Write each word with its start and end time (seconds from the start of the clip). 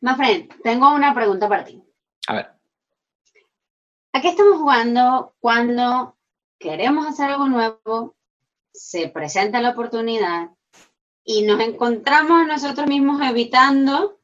Mafren, 0.00 0.48
tengo 0.62 0.94
una 0.94 1.14
pregunta 1.14 1.48
para 1.48 1.64
ti. 1.64 1.82
A 2.28 2.34
ver. 2.34 2.52
¿A 4.12 4.20
qué 4.20 4.28
estamos 4.28 4.58
jugando 4.58 5.34
cuando 5.40 6.16
queremos 6.58 7.06
hacer 7.06 7.30
algo 7.30 7.48
nuevo, 7.48 8.16
se 8.72 9.08
presenta 9.08 9.60
la 9.60 9.70
oportunidad 9.70 10.50
y 11.24 11.42
nos 11.42 11.60
encontramos 11.60 12.46
nosotros 12.46 12.86
mismos 12.86 13.20
evitando, 13.22 14.20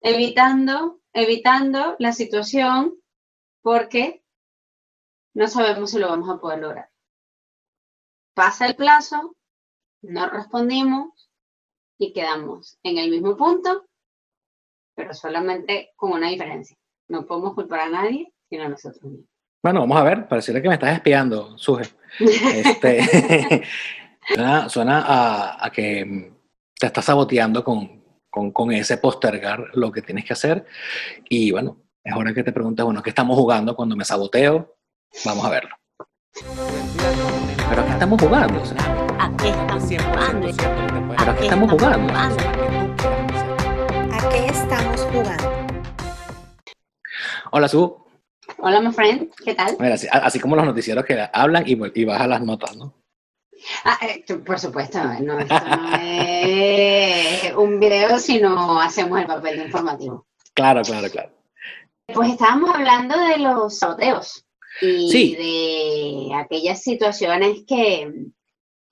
evitando, 0.00 1.00
evitando 1.12 1.96
la 1.98 2.12
situación 2.12 2.94
porque 3.62 4.24
no 5.34 5.48
sabemos 5.48 5.90
si 5.90 5.98
lo 5.98 6.08
vamos 6.08 6.30
a 6.30 6.40
poder 6.40 6.60
lograr? 6.60 6.90
Pasa 8.34 8.66
el 8.66 8.76
plazo, 8.76 9.36
no 10.02 10.28
respondimos 10.30 11.30
y 11.98 12.12
quedamos 12.12 12.78
en 12.82 12.98
el 12.98 13.10
mismo 13.10 13.36
punto, 13.36 13.89
pero 15.00 15.14
solamente 15.14 15.92
con 15.96 16.12
una 16.12 16.28
diferencia. 16.28 16.76
No 17.08 17.26
podemos 17.26 17.54
culpar 17.54 17.80
a 17.80 17.88
nadie, 17.88 18.30
sino 18.50 18.64
a 18.64 18.68
nosotros 18.68 19.02
mismos. 19.02 19.26
Bueno, 19.62 19.80
vamos 19.80 19.96
a 19.96 20.04
ver, 20.04 20.28
pareciera 20.28 20.60
que 20.60 20.68
me 20.68 20.74
estás 20.74 20.94
espiando, 20.94 21.56
Suje. 21.56 21.84
Este, 22.18 23.62
suena, 24.68 25.04
a, 25.64 25.70
que 25.70 26.32
te 26.78 26.86
estás 26.86 27.06
saboteando 27.06 27.64
con, 27.64 28.02
con, 28.28 28.72
ese 28.72 28.98
postergar 28.98 29.70
lo 29.72 29.90
que 29.90 30.02
tienes 30.02 30.26
que 30.26 30.34
hacer. 30.34 30.66
Y 31.30 31.50
bueno, 31.50 31.78
es 32.04 32.14
hora 32.14 32.34
que 32.34 32.44
te 32.44 32.52
preguntes, 32.52 32.84
bueno, 32.84 33.02
¿qué 33.02 33.10
estamos 33.10 33.36
jugando 33.36 33.74
cuando 33.74 33.96
me 33.96 34.04
saboteo? 34.04 34.76
Vamos 35.24 35.44
a 35.44 35.50
verlo. 35.50 35.76
¿Pero 37.70 37.86
qué 37.86 37.92
estamos 37.92 38.20
jugando? 38.20 38.62
¿A 39.18 39.36
qué 39.38 39.48
estamos 39.48 39.88
jugando? 39.88 40.48
¿Pero 41.16 41.30
a 41.30 41.36
qué 41.36 41.44
estamos 41.44 41.70
jugando? 41.70 42.79
Hola, 47.52 47.66
Su. 47.68 47.96
Hola, 48.58 48.80
my 48.80 48.92
friend, 48.92 49.30
¿qué 49.44 49.54
tal? 49.54 49.76
así, 49.80 50.38
como 50.38 50.54
los 50.54 50.64
noticieros 50.64 51.04
que 51.04 51.28
hablan 51.32 51.64
y, 51.66 51.76
y 51.94 52.04
bajan 52.04 52.30
las 52.30 52.42
notas, 52.42 52.76
¿no? 52.76 52.94
Ah, 53.84 53.98
eh, 54.02 54.24
por 54.46 54.58
supuesto, 54.58 55.02
no, 55.02 55.38
esto 55.40 55.54
no 55.54 55.96
es 56.00 57.54
un 57.54 57.80
video, 57.80 58.18
sino 58.18 58.80
hacemos 58.80 59.20
el 59.20 59.26
papel 59.26 59.58
de 59.58 59.64
informativo. 59.66 60.26
Claro, 60.54 60.82
claro, 60.82 61.08
claro. 61.10 61.32
Pues 62.06 62.30
estábamos 62.30 62.70
hablando 62.74 63.18
de 63.18 63.38
los 63.38 63.78
sorteos 63.78 64.46
y 64.80 65.34
de 66.28 66.34
aquellas 66.36 66.82
situaciones 66.82 67.64
que, 67.66 68.12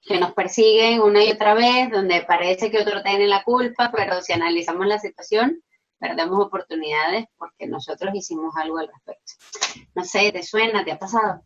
que 0.02 0.18
nos 0.18 0.32
persiguen 0.32 1.00
una 1.00 1.24
y 1.24 1.30
otra 1.30 1.54
vez, 1.54 1.90
donde 1.90 2.22
parece 2.22 2.70
que 2.70 2.80
otro 2.80 3.02
tiene 3.02 3.26
la 3.28 3.44
culpa, 3.44 3.92
pero 3.94 4.20
si 4.20 4.32
analizamos 4.32 4.86
la 4.86 4.98
situación, 4.98 5.62
perdemos 5.98 6.46
oportunidades 6.46 7.26
porque 7.36 7.66
nosotros 7.66 8.14
hicimos 8.14 8.54
algo 8.56 8.78
al 8.78 8.88
respecto. 8.88 9.32
No 9.94 10.04
sé, 10.04 10.32
¿te 10.32 10.42
suena? 10.42 10.84
¿Te 10.84 10.92
ha 10.92 10.98
pasado? 10.98 11.42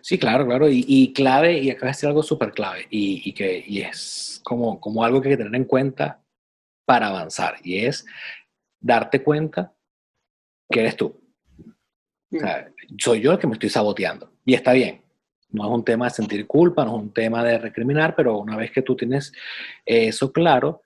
Sí, 0.00 0.18
claro, 0.18 0.46
claro. 0.46 0.68
Y, 0.68 1.12
clave, 1.12 1.58
y 1.58 1.70
acá 1.70 1.90
de 1.90 2.06
algo 2.06 2.22
súper 2.22 2.52
clave, 2.52 2.86
y, 2.90 3.32
que 3.32 3.64
y 3.66 3.80
es 3.80 4.40
como, 4.44 4.80
como 4.80 5.04
algo 5.04 5.20
que 5.20 5.28
hay 5.28 5.34
que 5.34 5.42
tener 5.42 5.54
en 5.54 5.64
cuenta 5.64 6.20
para 6.84 7.08
avanzar, 7.08 7.56
y 7.62 7.84
es 7.84 8.04
darte 8.80 9.22
cuenta 9.22 9.72
que 10.70 10.80
eres 10.80 10.96
tú. 10.96 11.20
O 12.34 12.38
sea, 12.38 12.70
soy 12.98 13.20
yo 13.20 13.32
el 13.32 13.38
que 13.38 13.46
me 13.46 13.54
estoy 13.54 13.68
saboteando, 13.68 14.32
y 14.44 14.54
está 14.54 14.72
bien. 14.72 15.02
No 15.50 15.64
es 15.64 15.70
un 15.70 15.84
tema 15.84 16.06
de 16.06 16.12
sentir 16.12 16.46
culpa, 16.46 16.84
no 16.84 16.96
es 16.96 17.02
un 17.02 17.12
tema 17.12 17.44
de 17.44 17.58
recriminar, 17.58 18.16
pero 18.16 18.38
una 18.38 18.56
vez 18.56 18.70
que 18.70 18.80
tú 18.80 18.96
tienes 18.96 19.32
eso 19.84 20.32
claro, 20.32 20.82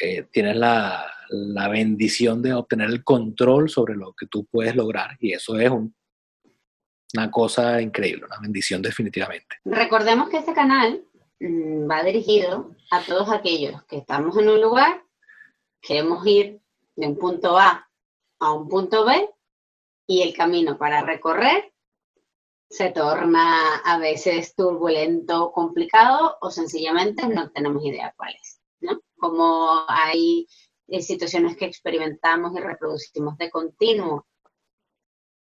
eh, 0.00 0.28
tienes 0.30 0.56
la, 0.56 1.13
la 1.30 1.68
bendición 1.68 2.42
de 2.42 2.52
obtener 2.52 2.90
el 2.90 3.04
control 3.04 3.68
sobre 3.68 3.94
lo 3.94 4.12
que 4.12 4.26
tú 4.26 4.44
puedes 4.46 4.74
lograr 4.76 5.16
y 5.20 5.32
eso 5.32 5.58
es 5.58 5.70
una 5.70 7.30
cosa 7.30 7.80
increíble, 7.80 8.26
una 8.26 8.40
bendición 8.40 8.82
definitivamente. 8.82 9.56
Recordemos 9.64 10.28
que 10.28 10.38
este 10.38 10.52
canal 10.52 11.04
mm, 11.40 11.90
va 11.90 12.02
dirigido 12.02 12.74
a 12.90 13.00
todos 13.02 13.30
aquellos 13.30 13.82
que 13.84 13.98
estamos 13.98 14.36
en 14.38 14.48
un 14.48 14.60
lugar, 14.60 15.04
queremos 15.80 16.26
ir 16.26 16.60
de 16.96 17.06
un 17.06 17.18
punto 17.18 17.58
A 17.58 17.88
a 18.40 18.52
un 18.52 18.68
punto 18.68 19.04
B 19.04 19.28
y 20.06 20.22
el 20.22 20.34
camino 20.34 20.76
para 20.76 21.02
recorrer 21.02 21.72
se 22.68 22.90
torna 22.90 23.76
a 23.84 23.98
veces 23.98 24.54
turbulento, 24.54 25.52
complicado 25.52 26.36
o 26.40 26.50
sencillamente 26.50 27.28
no 27.28 27.50
tenemos 27.50 27.84
idea 27.84 28.12
cuál 28.16 28.34
es, 28.34 28.60
¿no? 28.80 29.00
Como 29.16 29.84
hay 29.86 30.46
situaciones 31.00 31.56
que 31.56 31.64
experimentamos 31.64 32.56
y 32.56 32.60
reproducimos 32.60 33.36
de 33.38 33.50
continuo 33.50 34.26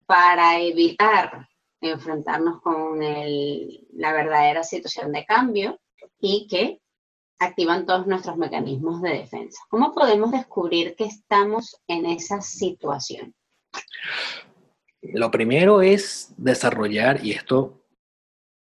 para 0.06 0.60
evitar 0.60 1.48
enfrentarnos 1.82 2.62
con 2.62 3.00
la 3.00 4.14
verdadera 4.14 4.64
situación 4.64 5.12
de 5.12 5.26
cambio 5.26 5.80
y 6.20 6.48
que 6.48 6.80
activan 7.40 7.86
todos 7.86 8.08
nuestros 8.08 8.38
mecanismos 8.38 9.02
de 9.02 9.10
defensa. 9.10 9.62
¿Cómo 9.70 9.94
podemos 9.94 10.32
descubrir 10.32 10.96
que 10.96 11.06
estamos 11.06 11.82
en 11.88 12.06
esa 12.06 12.42
situación? 12.42 13.36
Lo 15.02 15.30
primero 15.30 15.82
es 15.82 16.34
desarrollar, 16.38 17.26
y 17.26 17.32
esto 17.32 17.84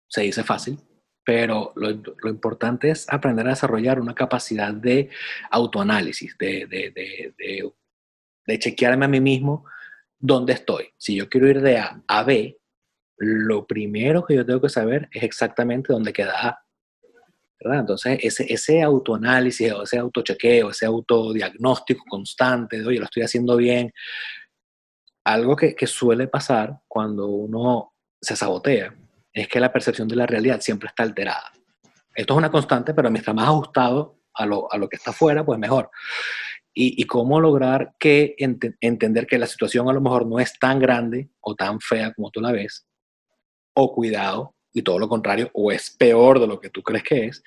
se 0.08 0.22
dice 0.22 0.44
fácil, 0.44 0.78
pero 1.26 1.74
lo, 1.76 1.90
importante 2.30 2.92
es 2.92 3.08
aprender 3.10 3.48
a 3.48 3.50
desarrollar 3.50 4.00
una 4.00 4.14
capacidad 4.14 4.72
de 4.72 5.10
autoanálisis, 5.50 6.38
de, 6.38 6.68
de, 6.68 7.34
de, 8.46 8.60
chequearme 8.60 9.06
a 9.06 9.10
mí 9.10 9.20
mismo 9.20 9.66
dónde 10.20 10.54
estoy. 10.54 10.90
Si 10.98 11.16
yo 11.16 11.28
quiero 11.28 11.50
ir 11.50 11.62
de 11.62 11.80
A 11.80 12.04
a 12.08 12.24
B, 12.24 12.60
lo 13.18 13.66
primero 13.66 14.24
que 14.24 14.36
yo 14.36 14.46
tengo 14.46 14.62
que 14.62 14.70
saber 14.70 15.10
es 15.12 15.24
exactamente 15.24 15.92
dónde 15.92 16.14
queda 16.14 16.48
A. 16.48 16.66
¿verdad? 17.60 17.80
Entonces, 17.80 18.20
ese, 18.22 18.54
ese 18.54 18.84
autoanálisis, 18.84 19.74
ese 19.82 19.98
autochequeo, 19.98 20.70
ese 20.70 20.86
autodiagnóstico 20.86 22.04
constante 22.08 22.80
de, 22.80 22.86
oye, 22.86 23.00
lo 23.00 23.06
estoy 23.06 23.24
haciendo 23.24 23.58
bien, 23.58 23.92
algo 25.24 25.56
que 25.56 25.88
suele 25.88 26.28
pasar 26.28 26.82
cuando 26.88 27.26
uno 27.26 27.94
se 28.22 28.36
sabotea 28.36 28.96
es 29.36 29.50
que 29.50 29.60
la 29.60 29.72
percepción 29.72 30.08
de 30.08 30.16
la 30.16 30.26
realidad 30.26 30.62
siempre 30.62 30.88
está 30.88 31.04
alterada. 31.04 31.52
Esto 32.16 32.34
es 32.34 32.38
una 32.38 32.50
constante, 32.50 32.94
pero 32.94 33.12
mientras 33.12 33.36
más 33.36 33.50
ajustado 33.50 34.22
a 34.34 34.46
lo, 34.46 34.72
a 34.72 34.78
lo 34.78 34.88
que 34.88 34.96
está 34.96 35.12
afuera, 35.12 35.46
pues 35.46 35.60
mejor. 35.60 35.92
Y, 36.74 37.02
y 37.02 37.06
cómo 37.06 37.42
lograr 37.42 37.96
que 38.00 38.36
entender 38.38 39.28
que 39.28 39.38
la 39.38 39.46
situación 39.46 39.90
a 39.90 39.94
lo 39.94 40.00
mejor 40.00 40.26
no 40.26 40.40
es 40.40 40.58
tan 40.58 40.80
grande 40.80 41.30
o 41.42 41.54
tan 41.54 41.82
fea 41.82 42.14
como 42.14 42.32
tú 42.32 42.40
la 42.40 42.54
ves, 42.54 42.88
o 43.74 43.94
cuidado, 43.94 44.56
y 44.74 44.82
todo 44.82 45.00
lo 45.00 45.10
contrario, 45.10 45.52
o 45.54 45.70
es 45.70 45.90
peor 45.92 46.40
de 46.40 46.48
lo 46.48 46.60
que 46.60 46.70
tú 46.70 46.82
crees 46.82 47.04
que 47.04 47.26
es, 47.26 47.44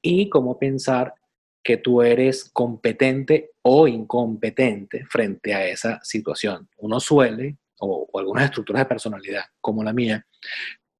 y 0.00 0.28
cómo 0.28 0.58
pensar 0.58 1.14
que 1.62 1.76
tú 1.76 2.02
eres 2.02 2.48
competente 2.52 3.50
o 3.62 3.88
incompetente 3.88 5.04
frente 5.06 5.54
a 5.54 5.66
esa 5.66 6.00
situación. 6.04 6.68
Uno 6.76 7.00
suele, 7.00 7.56
o, 7.80 8.08
o 8.12 8.18
algunas 8.20 8.44
estructuras 8.44 8.82
de 8.82 8.86
personalidad 8.86 9.44
como 9.60 9.82
la 9.82 9.92
mía, 9.92 10.24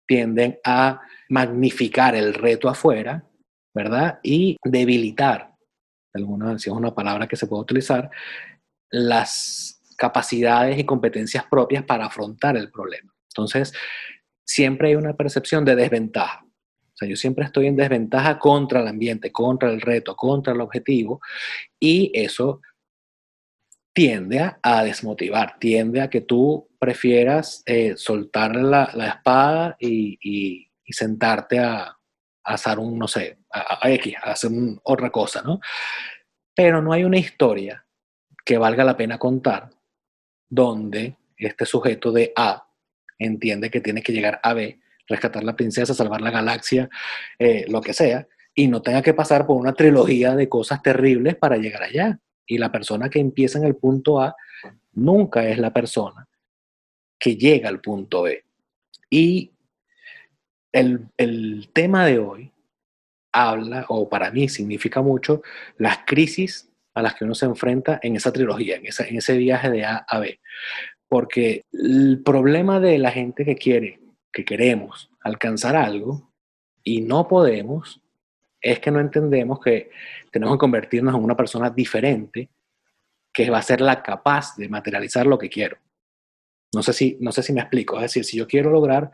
tienden 0.06 0.59
a 0.65 1.00
magnificar 1.28 2.15
el 2.15 2.34
reto 2.34 2.69
afuera, 2.69 3.25
¿verdad? 3.75 4.21
Y 4.22 4.56
debilitar, 4.65 5.53
alguna, 6.15 6.59
si 6.59 6.71
es 6.71 6.77
una 6.77 6.94
palabra 6.94 7.27
que 7.27 7.37
se 7.37 7.47
puede 7.47 7.62
utilizar, 7.62 8.11
las 8.91 9.81
capacidades 9.97 10.78
y 10.78 10.84
competencias 10.84 11.44
propias 11.50 11.84
para 11.84 12.06
afrontar 12.06 12.56
el 12.56 12.71
problema. 12.71 13.12
Entonces, 13.31 13.72
siempre 14.44 14.89
hay 14.89 14.94
una 14.94 15.17
percepción 15.17 15.65
de 15.65 15.77
desventaja. 15.77 16.44
O 16.44 16.99
sea, 16.99 17.09
yo 17.09 17.17
siempre 17.17 17.44
estoy 17.44 17.67
en 17.67 17.77
desventaja 17.77 18.38
contra 18.38 18.81
el 18.81 18.88
ambiente, 18.88 19.31
contra 19.31 19.71
el 19.71 19.81
reto, 19.81 20.17
contra 20.17 20.55
el 20.55 20.61
objetivo, 20.62 21.21
y 21.78 22.11
eso 22.15 22.62
tiende 23.93 24.55
a, 24.62 24.85
desmotivar, 24.85 25.58
tiende 25.58 26.00
a 26.00 26.11
que 26.11 26.20
tú 26.20 26.69
prefieras 26.87 27.65
eh, 27.67 27.94
soltar 27.97 28.55
la, 28.55 28.85
espada 29.09 29.77
y, 29.81 30.69
sentarte 30.88 31.59
a, 31.59 31.97
hacer 32.44 32.79
un, 32.79 32.97
no 32.97 33.09
sé, 33.09 33.38
a, 33.53 33.81
a 33.83 34.31
hacer 34.31 34.53
otra 34.85 35.11
cosa, 35.11 35.43
¿no? 35.43 35.59
Pero 36.55 36.81
no 36.81 36.93
hay 36.93 37.03
una 37.03 37.19
historia 37.19 37.85
que 38.44 38.56
valga 38.56 38.85
la 38.85 38.97
pena 38.97 39.19
contar 39.19 39.71
donde 40.49 41.17
este 41.37 41.67
sujeto 41.67 42.12
de 42.12 42.33
A 42.37 42.69
entiende 43.19 43.69
que 43.69 43.81
tiene 43.81 44.00
que 44.00 44.12
llegar 44.12 44.39
a 44.44 44.55
B, 44.55 44.79
rescatar 45.09 45.43
la 45.43 45.56
princesa, 45.56 45.93
salvar 45.93 46.21
la 46.21 46.31
galaxia, 46.31 46.89
eh, 47.37 47.65
lo 47.69 47.81
que 47.81 47.94
sea, 47.94 48.29
y 48.55 48.69
no 48.69 48.81
tenga 48.81 49.03
que 49.03 49.12
pasar 49.12 49.44
por 49.44 49.56
una 49.56 49.73
trilogía 49.73 50.37
de 50.37 50.49
cosas 50.49 50.82
terribles 50.82 51.35
para 51.35 51.56
llegar 51.56 51.82
allá. 51.82 52.21
Y 52.47 52.59
la 52.59 52.71
persona 52.71 53.11
que 53.11 53.19
empieza 53.19 53.59
en 53.59 53.65
el 53.65 53.75
punto 53.75 54.21
A 54.21 54.37
nunca 54.93 55.49
es 55.49 55.59
la 55.59 55.73
persona 55.73 56.29
que 57.19 57.37
llega 57.37 57.69
al 57.69 57.81
punto 57.81 58.23
B. 58.23 58.45
Y 59.11 59.53
el, 60.73 61.09
el 61.17 61.71
tema 61.73 62.07
de 62.07 62.19
hoy 62.19 62.53
habla, 63.33 63.85
o 63.89 64.09
para 64.09 64.31
mí 64.31 64.49
significa 64.49 65.03
mucho, 65.03 65.43
las 65.79 65.99
crisis 66.07 66.71
a 66.95 67.03
las 67.03 67.15
que 67.15 67.25
uno 67.25 67.35
se 67.35 67.45
enfrenta 67.45 68.01
en 68.03 68.17
esa 68.17 68.33
trilogía, 68.33 68.77
en, 68.77 68.87
en 68.87 69.17
ese 69.17 69.37
viaje 69.37 69.71
de 69.71 69.85
A 69.85 69.97
a 70.09 70.19
B. 70.19 70.41
Porque 71.09 71.63
el 71.73 72.23
problema 72.25 72.81
de 72.81 72.99
la 72.99 73.11
gente 73.11 73.45
que 73.45 73.57
quiere, 73.57 74.01
que 74.33 74.45
queremos 74.45 75.11
alcanzar 75.21 75.77
algo 75.77 76.33
y 76.83 77.03
no 77.03 77.29
podemos, 77.29 78.01
es 78.61 78.81
que 78.81 78.91
no 78.91 79.01
entendemos 79.01 79.61
que 79.61 79.91
tenemos 80.33 80.57
que 80.57 80.61
convertirnos 80.61 81.15
en 81.15 81.23
una 81.23 81.37
persona 81.37 81.71
diferente 81.71 82.49
que 83.33 83.51
va 83.51 83.59
a 83.59 83.63
ser 83.63 83.83
la 83.83 84.03
capaz 84.03 84.57
de 84.57 84.69
materializar 84.69 85.27
lo 85.27 85.39
que 85.39 85.51
quiero. 85.51 85.77
No 86.76 86.82
sé 86.82 86.93
si, 86.93 87.17
no 87.20 87.32
sé 87.32 87.43
si 87.43 87.55
me 87.55 87.61
explico. 87.61 87.96
Es 87.96 88.02
decir, 88.02 88.25
si 88.25 88.37
yo 88.37 88.46
quiero 88.46 88.70
lograr 88.70 89.11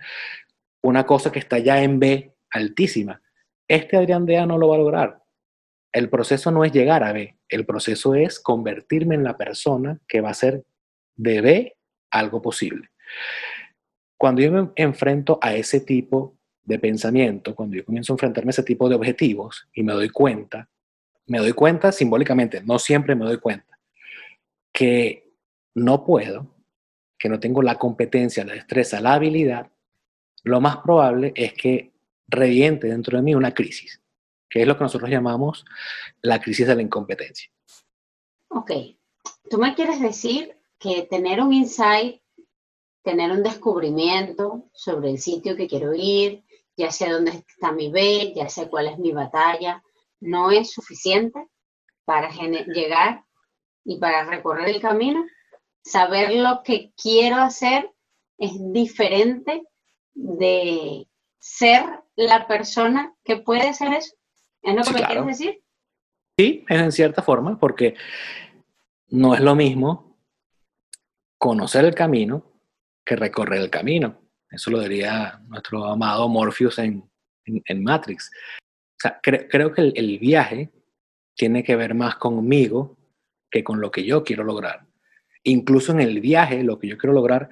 una 0.82 1.06
cosa 1.06 1.30
que 1.30 1.38
está 1.38 1.58
ya 1.60 1.80
en 1.80 2.00
B 2.00 2.34
altísima, 2.50 3.22
este 3.68 3.96
Adrián 3.96 4.26
de 4.26 4.44
no 4.44 4.58
lo 4.58 4.68
va 4.68 4.74
a 4.74 4.78
lograr. 4.78 5.22
El 5.92 6.08
proceso 6.08 6.50
no 6.50 6.64
es 6.64 6.72
llegar 6.72 7.04
a 7.04 7.12
B, 7.12 7.38
el 7.48 7.64
proceso 7.64 8.16
es 8.16 8.40
convertirme 8.40 9.14
en 9.14 9.22
la 9.22 9.36
persona 9.36 10.00
que 10.08 10.20
va 10.20 10.30
a 10.30 10.34
ser 10.34 10.64
de 11.14 11.40
B 11.40 11.76
algo 12.10 12.42
posible. 12.42 12.90
Cuando 14.18 14.42
yo 14.42 14.50
me 14.50 14.70
enfrento 14.74 15.38
a 15.40 15.54
ese 15.54 15.80
tipo 15.80 16.36
de 16.64 16.78
pensamiento, 16.78 17.54
cuando 17.54 17.76
yo 17.76 17.84
comienzo 17.84 18.12
a 18.12 18.14
enfrentarme 18.14 18.48
a 18.48 18.50
ese 18.50 18.62
tipo 18.62 18.88
de 18.88 18.96
objetivos 18.96 19.68
y 19.72 19.82
me 19.82 19.92
doy 19.92 20.08
cuenta, 20.08 20.68
me 21.26 21.38
doy 21.38 21.52
cuenta 21.52 21.92
simbólicamente, 21.92 22.60
no 22.62 22.78
siempre 22.78 23.14
me 23.14 23.24
doy 23.24 23.38
cuenta, 23.38 23.78
que 24.72 25.32
no 25.74 26.04
puedo, 26.04 26.51
que 27.22 27.28
no 27.28 27.38
tengo 27.38 27.62
la 27.62 27.78
competencia, 27.78 28.44
la 28.44 28.54
destreza, 28.54 29.00
la 29.00 29.14
habilidad, 29.14 29.70
lo 30.42 30.60
más 30.60 30.78
probable 30.78 31.32
es 31.36 31.52
que 31.52 31.92
reviente 32.26 32.88
dentro 32.88 33.16
de 33.16 33.22
mí 33.22 33.32
una 33.32 33.54
crisis, 33.54 34.02
que 34.50 34.62
es 34.62 34.66
lo 34.66 34.76
que 34.76 34.82
nosotros 34.82 35.08
llamamos 35.08 35.64
la 36.20 36.40
crisis 36.40 36.66
de 36.66 36.74
la 36.74 36.82
incompetencia. 36.82 37.48
Ok, 38.48 38.72
tú 39.48 39.58
me 39.58 39.72
quieres 39.76 40.00
decir 40.00 40.58
que 40.80 41.02
tener 41.02 41.40
un 41.40 41.52
insight, 41.52 42.20
tener 43.04 43.30
un 43.30 43.44
descubrimiento 43.44 44.68
sobre 44.72 45.10
el 45.10 45.18
sitio 45.20 45.54
que 45.54 45.68
quiero 45.68 45.94
ir, 45.94 46.42
ya 46.76 46.90
sé 46.90 47.08
dónde 47.08 47.30
está 47.30 47.70
mi 47.70 47.88
B, 47.88 48.32
ya 48.34 48.48
sé 48.48 48.68
cuál 48.68 48.88
es 48.88 48.98
mi 48.98 49.12
batalla, 49.12 49.80
no 50.18 50.50
es 50.50 50.72
suficiente 50.72 51.46
para 52.04 52.30
llegar 52.32 53.22
y 53.84 53.98
para 53.98 54.24
recorrer 54.24 54.70
el 54.70 54.80
camino. 54.80 55.24
Saber 55.84 56.34
lo 56.34 56.62
que 56.62 56.92
quiero 56.96 57.36
hacer 57.36 57.90
es 58.38 58.52
diferente 58.72 59.62
de 60.14 61.06
ser 61.38 61.84
la 62.16 62.46
persona 62.46 63.14
que 63.24 63.36
puede 63.36 63.68
hacer 63.68 63.92
eso. 63.94 64.14
¿Es 64.62 64.74
lo 64.74 64.82
que 64.82 64.92
me 64.92 65.06
quieres 65.06 65.26
decir? 65.26 65.62
Sí, 66.38 66.64
es 66.68 66.80
en 66.80 66.92
cierta 66.92 67.22
forma, 67.22 67.58
porque 67.58 67.94
no 69.08 69.34
es 69.34 69.40
lo 69.40 69.54
mismo 69.54 70.16
conocer 71.36 71.84
el 71.84 71.94
camino 71.94 72.44
que 73.04 73.16
recorrer 73.16 73.60
el 73.60 73.70
camino. 73.70 74.20
Eso 74.50 74.70
lo 74.70 74.80
diría 74.80 75.40
nuestro 75.48 75.84
amado 75.86 76.28
Morpheus 76.28 76.78
en, 76.78 77.10
Matrix. 77.82 78.30
O 78.60 79.00
sea, 79.00 79.18
creo 79.20 79.72
que 79.72 79.80
el, 79.80 80.18
viaje 80.18 80.70
tiene 81.34 81.64
que 81.64 81.74
ver 81.74 81.94
más 81.94 82.16
conmigo 82.16 82.96
que 83.50 83.64
con 83.64 83.80
lo 83.80 83.90
que 83.90 84.04
yo 84.04 84.22
quiero 84.22 84.44
lograr. 84.44 84.86
Incluso 85.44 85.92
en 85.92 86.00
el 86.00 86.20
viaje, 86.20 86.62
lo 86.62 86.78
que 86.78 86.88
yo 86.88 86.98
quiero 86.98 87.12
lograr 87.12 87.48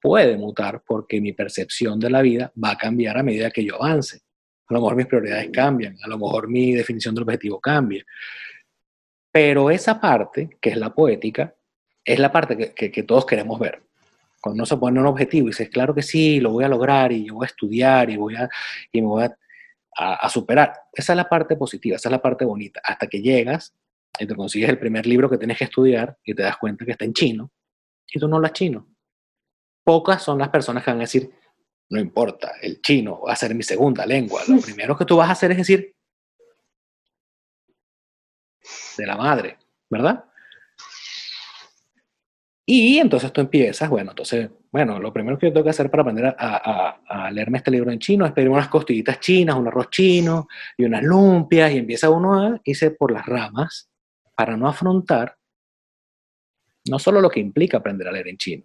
puede 0.00 0.36
mutar 0.36 0.82
porque 0.86 1.20
mi 1.20 1.32
percepción 1.32 1.98
de 2.00 2.10
la 2.10 2.22
vida 2.22 2.52
va 2.62 2.72
a 2.72 2.78
cambiar 2.78 3.18
a 3.18 3.22
medida 3.22 3.50
que 3.50 3.64
yo 3.64 3.76
avance. 3.82 4.20
A 4.68 4.74
lo 4.74 4.80
mejor 4.80 4.96
mis 4.96 5.06
prioridades 5.06 5.50
cambian, 5.52 5.96
a 6.02 6.08
lo 6.08 6.18
mejor 6.18 6.48
mi 6.48 6.72
definición 6.72 7.14
del 7.14 7.24
objetivo 7.24 7.60
cambia. 7.60 8.04
Pero 9.30 9.70
esa 9.70 10.00
parte, 10.00 10.56
que 10.60 10.70
es 10.70 10.76
la 10.76 10.94
poética, 10.94 11.54
es 12.04 12.18
la 12.18 12.30
parte 12.30 12.74
que 12.74 13.02
todos 13.02 13.26
queremos 13.26 13.58
ver. 13.58 13.84
Cuando 14.44 14.56
uno 14.56 14.66
se 14.66 14.76
pone 14.76 15.00
un 15.00 15.06
objetivo 15.06 15.46
y 15.46 15.52
dices, 15.52 15.70
claro 15.70 15.94
que 15.94 16.02
sí, 16.02 16.38
lo 16.38 16.50
voy 16.50 16.64
a 16.64 16.68
lograr 16.68 17.10
y 17.12 17.24
yo 17.24 17.36
voy 17.36 17.44
a 17.44 17.46
estudiar 17.46 18.10
y, 18.10 18.18
voy 18.18 18.36
a, 18.36 18.46
y 18.92 19.00
me 19.00 19.08
voy 19.08 19.24
a, 19.24 19.34
a, 19.96 20.28
superar. 20.28 20.74
Esa 20.92 21.14
es 21.14 21.16
la 21.16 21.30
parte 21.30 21.56
positiva, 21.56 21.96
esa 21.96 22.10
es 22.10 22.12
la 22.12 22.20
parte 22.20 22.44
bonita. 22.44 22.78
Hasta 22.84 23.06
que 23.06 23.22
llegas 23.22 23.72
y 24.18 24.26
te 24.26 24.34
consigues 24.34 24.70
el 24.70 24.78
primer 24.78 25.06
libro 25.06 25.28
que 25.28 25.38
tienes 25.38 25.58
que 25.58 25.64
estudiar 25.64 26.16
y 26.24 26.34
te 26.34 26.42
das 26.42 26.56
cuenta 26.56 26.84
que 26.84 26.92
está 26.92 27.04
en 27.04 27.12
chino 27.12 27.50
y 28.12 28.18
tú 28.18 28.28
no 28.28 28.36
hablas 28.36 28.52
chino. 28.52 28.88
Pocas 29.82 30.22
son 30.22 30.38
las 30.38 30.48
personas 30.48 30.84
que 30.84 30.90
van 30.90 31.00
a 31.00 31.02
decir, 31.02 31.30
no 31.90 32.00
importa, 32.00 32.54
el 32.62 32.80
chino 32.80 33.22
va 33.22 33.32
a 33.32 33.36
ser 33.36 33.54
mi 33.54 33.62
segunda 33.62 34.06
lengua. 34.06 34.42
Lo 34.48 34.60
primero 34.64 34.96
que 34.96 35.04
tú 35.04 35.16
vas 35.16 35.28
a 35.28 35.32
hacer 35.32 35.50
es 35.50 35.58
decir, 35.58 35.94
de 38.96 39.06
la 39.06 39.16
madre, 39.16 39.58
¿verdad? 39.90 40.24
Y 42.66 42.98
entonces 42.98 43.30
tú 43.30 43.42
empiezas, 43.42 43.90
bueno, 43.90 44.12
entonces, 44.12 44.48
bueno, 44.72 44.98
lo 44.98 45.12
primero 45.12 45.38
que 45.38 45.48
yo 45.48 45.52
tengo 45.52 45.64
que 45.64 45.70
hacer 45.70 45.90
para 45.90 46.02
aprender 46.02 46.34
a, 46.38 47.30
leerme 47.30 47.58
este 47.58 47.70
libro 47.70 47.90
en 47.90 47.98
chino 47.98 48.24
es 48.24 48.32
pedir 48.32 48.48
unas 48.48 48.68
costillitas 48.68 49.20
chinas, 49.20 49.56
un 49.56 49.66
arroz 49.66 49.90
chino 49.90 50.48
y 50.76 50.84
unas 50.84 51.02
lumpias, 51.02 51.72
y 51.72 51.78
empieza 51.78 52.08
uno 52.08 52.42
a 52.42 52.60
irse 52.64 52.90
por 52.92 53.10
las 53.10 53.26
ramas 53.26 53.90
para 54.34 54.56
no 54.56 54.68
afrontar 54.68 55.36
no 56.88 56.98
solo 56.98 57.20
lo 57.20 57.30
que 57.30 57.40
implica 57.40 57.78
aprender 57.78 58.08
a 58.08 58.12
leer 58.12 58.28
en 58.28 58.36
chino, 58.36 58.64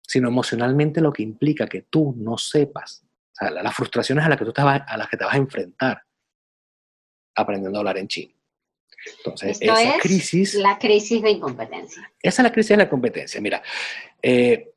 sino 0.00 0.28
emocionalmente 0.28 1.00
lo 1.00 1.12
que 1.12 1.22
implica 1.22 1.66
que 1.66 1.82
tú 1.82 2.14
no 2.16 2.38
sepas, 2.38 3.04
o 3.04 3.34
sea, 3.34 3.50
las 3.50 3.74
frustraciones 3.74 4.24
a 4.24 4.28
las 4.28 4.38
que 4.38 4.44
tú 4.44 4.52
te 4.52 4.62
vas, 4.62 4.82
a 4.86 4.96
las 4.96 5.08
que 5.08 5.16
te 5.16 5.24
vas 5.24 5.34
a 5.34 5.38
enfrentar 5.38 6.02
aprendiendo 7.34 7.78
a 7.78 7.80
hablar 7.80 7.98
en 7.98 8.06
chino. 8.06 8.34
Entonces, 9.18 9.58
esa 9.60 9.98
crisis... 10.00 10.54
La 10.54 10.78
crisis 10.78 11.20
de 11.20 11.30
incompetencia. 11.30 12.12
Esa 12.22 12.42
es 12.42 12.44
la 12.44 12.52
crisis 12.52 12.70
de 12.70 12.76
la 12.76 12.88
competencia. 12.88 13.40
Mira, 13.40 13.62
eh, 14.22 14.72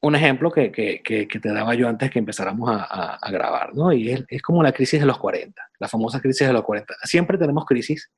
un 0.00 0.14
ejemplo 0.14 0.50
que, 0.50 0.72
que, 0.72 1.02
que, 1.02 1.40
te 1.40 1.52
daba 1.52 1.74
yo 1.74 1.88
antes 1.88 2.10
que 2.10 2.18
empezáramos 2.18 2.70
a, 2.70 3.16
a, 3.16 3.30
grabar, 3.30 3.74
¿no? 3.74 3.92
Y 3.92 4.10
es, 4.10 4.24
es, 4.28 4.42
como 4.42 4.62
la 4.62 4.72
crisis 4.72 5.00
de 5.00 5.06
los 5.06 5.18
40, 5.18 5.60
la 5.78 5.88
famosa 5.88 6.20
crisis 6.20 6.46
de 6.46 6.52
los 6.52 6.62
40. 6.62 6.94
Siempre 7.04 7.38
tenemos 7.38 7.64
crisis. 7.64 8.10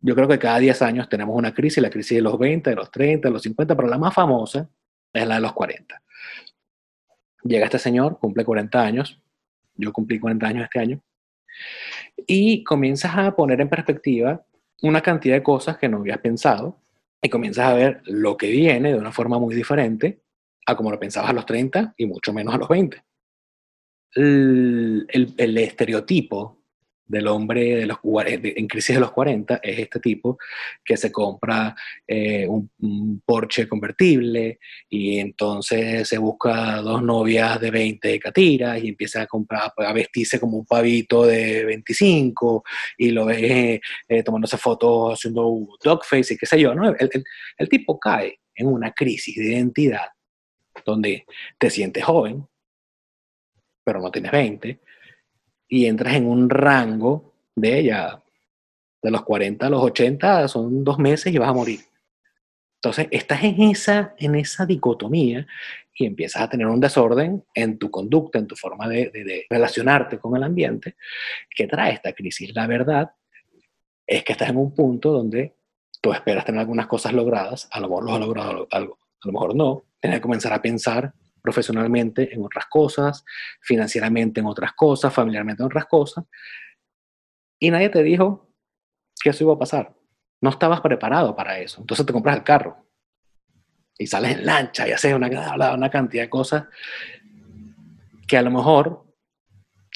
Yo 0.00 0.14
creo 0.14 0.28
que 0.28 0.38
cada 0.38 0.58
10 0.58 0.82
años 0.82 1.08
tenemos 1.08 1.36
una 1.36 1.54
crisis, 1.54 1.82
la 1.82 1.90
crisis 1.90 2.16
de 2.16 2.22
los 2.22 2.38
20, 2.38 2.70
de 2.70 2.76
los 2.76 2.90
30, 2.90 3.28
de 3.28 3.32
los 3.32 3.42
50, 3.42 3.74
pero 3.74 3.88
la 3.88 3.98
más 3.98 4.14
famosa 4.14 4.68
es 5.12 5.26
la 5.26 5.36
de 5.36 5.40
los 5.40 5.52
40. 5.52 6.02
Llega 7.44 7.64
este 7.64 7.78
señor, 7.78 8.18
cumple 8.18 8.44
40 8.44 8.80
años, 8.80 9.20
yo 9.74 9.92
cumplí 9.92 10.18
40 10.18 10.46
años 10.46 10.64
este 10.64 10.80
año, 10.80 11.00
y 12.26 12.64
comienzas 12.64 13.16
a 13.16 13.34
poner 13.34 13.60
en 13.60 13.68
perspectiva 13.68 14.44
una 14.82 15.00
cantidad 15.00 15.36
de 15.36 15.42
cosas 15.42 15.78
que 15.78 15.88
no 15.88 15.98
habías 15.98 16.18
pensado 16.18 16.80
y 17.22 17.28
comienzas 17.28 17.66
a 17.66 17.74
ver 17.74 18.02
lo 18.04 18.36
que 18.36 18.50
viene 18.50 18.92
de 18.92 18.98
una 18.98 19.12
forma 19.12 19.38
muy 19.38 19.54
diferente 19.54 20.20
a 20.66 20.76
como 20.76 20.90
lo 20.90 20.98
pensabas 20.98 21.30
a 21.30 21.34
los 21.34 21.46
30 21.46 21.94
y 21.96 22.06
mucho 22.06 22.32
menos 22.32 22.54
a 22.54 22.58
los 22.58 22.68
20. 22.68 23.02
El, 24.14 25.06
el, 25.08 25.34
el 25.36 25.58
estereotipo 25.58 26.58
del 27.06 27.28
hombre 27.28 27.76
de 27.76 27.86
los, 27.86 27.98
en 28.24 28.66
crisis 28.66 28.96
de 28.96 29.00
los 29.00 29.12
40 29.12 29.60
es 29.62 29.78
este 29.78 30.00
tipo 30.00 30.38
que 30.84 30.96
se 30.96 31.12
compra 31.12 31.74
eh, 32.06 32.46
un, 32.48 32.70
Porsche 33.24 33.68
convertible 33.68 34.58
y 34.88 35.18
entonces 35.18 36.08
se 36.08 36.18
busca 36.18 36.76
dos 36.76 37.02
novias 37.02 37.60
de 37.60 37.70
20 37.70 38.18
catiras 38.20 38.82
y 38.82 38.88
empieza 38.88 39.22
a 39.22 39.26
comprar 39.26 39.72
a 39.76 39.92
vestirse 39.92 40.38
como 40.38 40.58
un 40.58 40.66
pavito 40.66 41.24
de 41.24 41.64
25 41.64 42.64
y 42.98 43.10
lo 43.10 43.26
ve 43.26 43.80
eh, 44.08 44.22
tomándose 44.22 44.58
fotos 44.58 45.14
haciendo 45.14 45.66
dogface 45.82 46.34
y 46.34 46.36
qué 46.36 46.46
sé 46.46 46.60
yo, 46.60 46.74
¿no? 46.74 46.88
El, 46.88 47.24
el 47.58 47.68
tipo 47.68 47.98
cae 47.98 48.40
en 48.54 48.66
una 48.68 48.92
crisis 48.92 49.36
de 49.36 49.52
identidad 49.52 50.08
donde 50.84 51.24
te 51.58 51.70
sientes 51.70 52.04
joven, 52.04 52.46
pero 53.84 54.00
no 54.00 54.10
tienes 54.10 54.32
20, 54.32 54.80
y 55.68 55.86
entras 55.86 56.14
en 56.14 56.26
un 56.26 56.48
rango 56.48 57.34
de 57.54 57.78
ella, 57.78 58.22
de 59.02 59.10
los 59.10 59.22
40 59.22 59.66
a 59.66 59.70
los 59.70 59.82
80, 59.82 60.48
son 60.48 60.84
dos 60.84 60.98
meses 60.98 61.32
y 61.32 61.38
vas 61.38 61.48
a 61.48 61.54
morir. 61.54 61.80
Entonces, 62.76 63.08
estás 63.10 63.42
en 63.42 63.62
esa, 63.62 64.14
en 64.18 64.34
esa 64.34 64.66
dicotomía 64.66 65.46
y 65.94 66.06
empiezas 66.06 66.42
a 66.42 66.48
tener 66.48 66.66
un 66.66 66.78
desorden 66.78 67.44
en 67.54 67.78
tu 67.78 67.90
conducta, 67.90 68.38
en 68.38 68.46
tu 68.46 68.54
forma 68.54 68.86
de, 68.88 69.46
relacionarte 69.48 70.18
con 70.18 70.36
el 70.36 70.42
ambiente, 70.42 70.96
que 71.50 71.66
trae 71.66 71.94
esta 71.94 72.12
crisis. 72.12 72.54
La 72.54 72.66
verdad 72.66 73.10
es 74.06 74.22
que 74.22 74.32
estás 74.32 74.50
en 74.50 74.58
un 74.58 74.74
punto 74.74 75.10
donde 75.10 75.54
tú 76.00 76.12
esperas 76.12 76.44
tener 76.44 76.60
algunas 76.60 76.86
cosas 76.86 77.12
logradas, 77.12 77.68
a 77.72 77.80
lo 77.80 77.88
mejor 77.88 78.04
lo 78.04 78.14
has 78.14 78.20
logrado 78.20 78.68
algo, 78.70 78.98
a 79.22 79.26
lo 79.26 79.32
mejor 79.32 79.56
no, 79.56 79.84
tienes 79.98 80.18
que 80.18 80.22
comenzar 80.22 80.52
a 80.52 80.62
pensar 80.62 81.12
profesionalmente 81.46 82.34
en 82.34 82.44
otras 82.44 82.66
cosas, 82.66 83.24
financieramente 83.60 84.40
en 84.40 84.46
otras 84.46 84.72
cosas, 84.72 85.14
familiarmente 85.14 85.62
en 85.62 85.66
otras 85.68 85.86
cosas. 85.86 86.24
Y 87.60 87.70
nadie 87.70 87.88
te 87.88 88.02
dijo 88.02 88.50
que 89.22 89.30
eso 89.30 89.44
iba 89.44 89.54
a 89.54 89.58
pasar. 89.58 89.94
No 90.40 90.50
estabas 90.50 90.80
preparado 90.80 91.36
para 91.36 91.58
eso. 91.60 91.80
Entonces 91.80 92.04
te 92.04 92.12
compras 92.12 92.36
el 92.36 92.42
carro 92.42 92.84
y 93.96 94.06
sales 94.06 94.38
en 94.38 94.44
lancha 94.44 94.88
y 94.88 94.92
haces 94.92 95.14
una, 95.14 95.28
una 95.72 95.90
cantidad 95.90 96.24
de 96.24 96.30
cosas 96.30 96.64
que 98.26 98.36
a 98.36 98.42
lo 98.42 98.50
mejor 98.50 99.06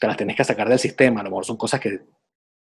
te 0.01 0.07
las 0.07 0.17
tienes 0.17 0.37
que 0.37 0.45
sacar 0.45 0.69
del 0.69 0.79
sistema. 0.79 1.21
A 1.21 1.25
lo 1.25 1.31
mejor 1.31 1.45
son 1.45 1.57
cosas 1.57 1.81
que 1.81 2.01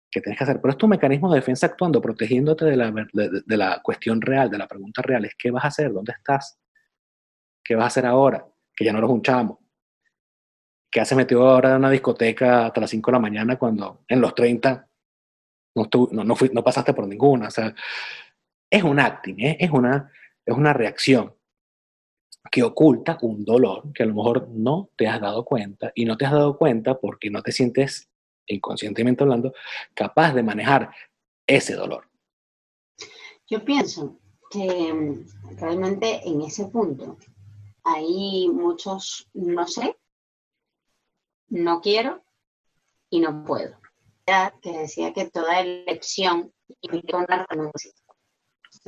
que 0.10 0.22
tienes 0.22 0.38
que 0.38 0.44
hacer. 0.44 0.62
Pero 0.62 0.72
es 0.72 0.78
tu 0.78 0.88
mecanismo 0.88 1.30
de 1.32 1.40
defensa 1.40 1.68
actuando, 1.68 2.02
protegiéndote 2.02 2.66
de 2.66 2.76
la, 2.76 2.92
de, 2.92 3.58
la 3.58 3.82
cuestión 3.82 4.22
real, 4.22 4.50
de 4.50 4.58
la 4.58 4.68
pregunta 4.68 5.02
real. 5.02 5.26
Es 5.26 5.36
qué 5.38 5.52
vas 5.52 5.66
a 5.66 5.68
hacer, 5.68 5.92
dónde 5.92 6.14
estás, 6.14 6.60
qué 7.64 7.76
vas 7.76 7.84
a 7.84 7.88
hacer 7.88 8.06
ahora, 8.06 8.48
que 8.78 8.86
ya 8.86 8.94
no 8.94 9.00
eres 9.00 9.10
un 9.10 9.24
chamo. 9.24 9.60
¿Qué 10.90 11.02
haces 11.02 11.18
metido 11.18 11.50
ahora 11.50 11.72
en 11.72 11.78
una 11.78 11.90
discoteca 11.90 12.68
hasta 12.68 12.80
las 12.80 12.92
5 12.92 13.12
de 13.12 13.14
la 13.14 13.20
mañana 13.20 13.58
cuando 13.58 14.04
en 14.08 14.22
los 14.22 14.36
30 14.36 14.88
no, 15.76 15.90
no, 16.12 16.24
no, 16.24 16.36
no 16.54 16.64
pasaste 16.64 16.94
por 16.94 17.08
ninguna? 17.08 17.48
O 17.48 17.52
sea, 17.52 17.74
es 18.70 18.84
un 18.84 19.00
acting, 19.00 19.40
¿eh? 19.40 19.58
es, 19.60 19.72
una, 19.72 20.12
es 20.46 20.56
una 20.56 20.74
reacción 20.74 21.34
que 22.52 22.64
oculta 22.64 23.18
un 23.22 23.44
dolor 23.44 23.92
que 23.94 24.04
a 24.04 24.06
lo 24.06 24.14
mejor 24.14 24.48
no 24.50 24.90
te 24.96 25.08
has 25.08 25.20
dado 25.20 25.44
cuenta 25.44 25.92
y 25.96 26.06
no 26.06 26.16
te 26.16 26.26
has 26.26 26.32
dado 26.32 26.58
cuenta 26.58 26.98
porque 26.98 27.30
no 27.30 27.42
te 27.42 27.52
sientes 27.52 28.10
inconscientemente 28.46 29.24
hablando 29.24 29.54
capaz 29.94 30.34
de 30.34 30.44
manejar 30.44 30.92
ese 31.46 31.74
dolor. 31.74 32.08
Yo 33.50 33.66
pienso 33.66 34.20
que 34.50 34.94
mm, 34.94 35.58
realmente 35.58 36.22
en 36.26 36.42
ese 36.42 36.66
punto 36.68 37.18
hay 37.88 38.50
muchos 38.50 39.30
no 39.34 39.68
sé, 39.68 39.98
no 41.50 41.82
quiero 41.82 42.24
y 43.10 43.20
no 43.20 43.44
puedo. 43.44 43.78
Que 44.62 44.80
decía 44.80 45.14
que 45.14 45.30
toda 45.30 45.62
elección 45.62 46.54
implica 46.82 47.18
una 47.18 47.46
renuncia 47.50 47.94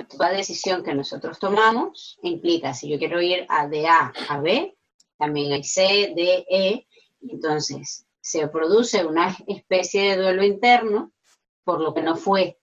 toda 0.05 0.29
decisión 0.29 0.83
que 0.83 0.93
nosotros 0.93 1.39
tomamos 1.39 2.19
implica, 2.21 2.73
si 2.73 2.89
yo 2.89 2.97
quiero 2.97 3.21
ir 3.21 3.45
a 3.49 3.67
de 3.67 3.87
A 3.87 4.13
a 4.29 4.39
B, 4.39 4.75
también 5.17 5.51
hay 5.51 5.63
C, 5.63 6.13
D, 6.15 6.45
E, 6.49 6.87
entonces 7.21 8.05
se 8.21 8.47
produce 8.47 9.05
una 9.05 9.35
especie 9.47 10.11
de 10.11 10.17
duelo 10.21 10.43
interno 10.43 11.11
por 11.63 11.81
lo 11.81 11.93
que 11.93 12.01
no 12.01 12.15
fue, 12.15 12.58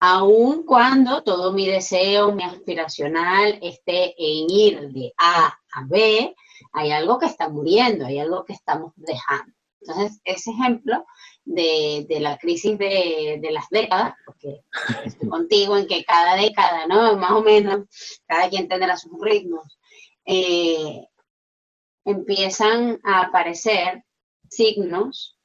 aun 0.00 0.64
cuando 0.64 1.22
todo 1.22 1.52
mi 1.52 1.66
deseo, 1.66 2.32
mi 2.32 2.44
aspiracional 2.44 3.58
esté 3.62 4.14
en 4.18 4.50
ir 4.50 4.92
de 4.92 5.12
A 5.16 5.58
a 5.72 5.84
B, 5.86 6.34
hay 6.72 6.90
algo 6.92 7.18
que 7.18 7.26
está 7.26 7.48
muriendo, 7.48 8.06
hay 8.06 8.18
algo 8.18 8.44
que 8.44 8.52
estamos 8.52 8.92
dejando. 8.96 9.52
Entonces, 9.80 10.20
ese 10.24 10.50
ejemplo 10.50 11.04
de, 11.44 12.06
la 12.20 12.36
crisis 12.38 12.78
de, 12.78 13.40
las 13.50 13.68
décadas, 13.70 14.14
porque 14.26 14.62
estoy 15.04 15.28
contigo 15.28 15.76
en 15.76 15.86
que 15.86 16.04
cada 16.04 16.36
década, 16.36 16.86
¿no? 16.86 17.16
Más 17.16 17.32
o 17.32 17.42
menos, 17.42 17.86
cada 18.26 18.48
quien 18.48 18.68
tendrá 18.68 18.96
sus 18.96 19.12
ritmos, 19.20 19.78
eh, 20.24 21.06
empiezan 22.04 23.00
a 23.04 23.22
aparecer 23.22 24.04
signos 24.48 25.38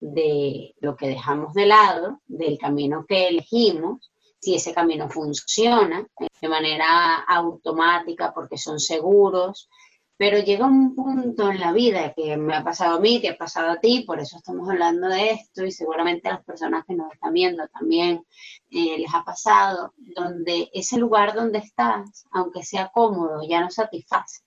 de 0.00 0.74
lo 0.80 0.96
que 0.96 1.08
dejamos 1.08 1.54
de 1.54 1.66
lado, 1.66 2.20
del 2.26 2.58
camino 2.58 3.04
que 3.06 3.28
elegimos, 3.28 4.10
si 4.40 4.54
ese 4.54 4.72
camino 4.72 5.08
funciona 5.10 6.06
de 6.40 6.48
manera 6.48 7.16
automática 7.28 8.32
porque 8.32 8.56
son 8.56 8.80
seguros, 8.80 9.68
pero 10.16 10.38
llega 10.38 10.66
un 10.66 10.94
punto 10.94 11.50
en 11.50 11.60
la 11.60 11.72
vida 11.72 12.12
que 12.14 12.36
me 12.36 12.54
ha 12.54 12.62
pasado 12.62 12.96
a 12.96 13.00
mí, 13.00 13.20
que 13.20 13.30
ha 13.30 13.38
pasado 13.38 13.70
a 13.70 13.80
ti, 13.80 14.04
por 14.06 14.20
eso 14.20 14.36
estamos 14.36 14.68
hablando 14.68 15.08
de 15.08 15.30
esto 15.30 15.64
y 15.64 15.72
seguramente 15.72 16.28
a 16.28 16.34
las 16.34 16.44
personas 16.44 16.84
que 16.86 16.94
nos 16.94 17.12
están 17.12 17.32
viendo 17.32 17.66
también 17.68 18.22
eh, 18.70 18.98
les 18.98 19.14
ha 19.14 19.24
pasado, 19.24 19.94
donde 19.96 20.70
ese 20.74 20.98
lugar 20.98 21.34
donde 21.34 21.58
estás, 21.58 22.26
aunque 22.32 22.62
sea 22.62 22.90
cómodo, 22.92 23.42
ya 23.48 23.62
no 23.62 23.70
satisface, 23.70 24.42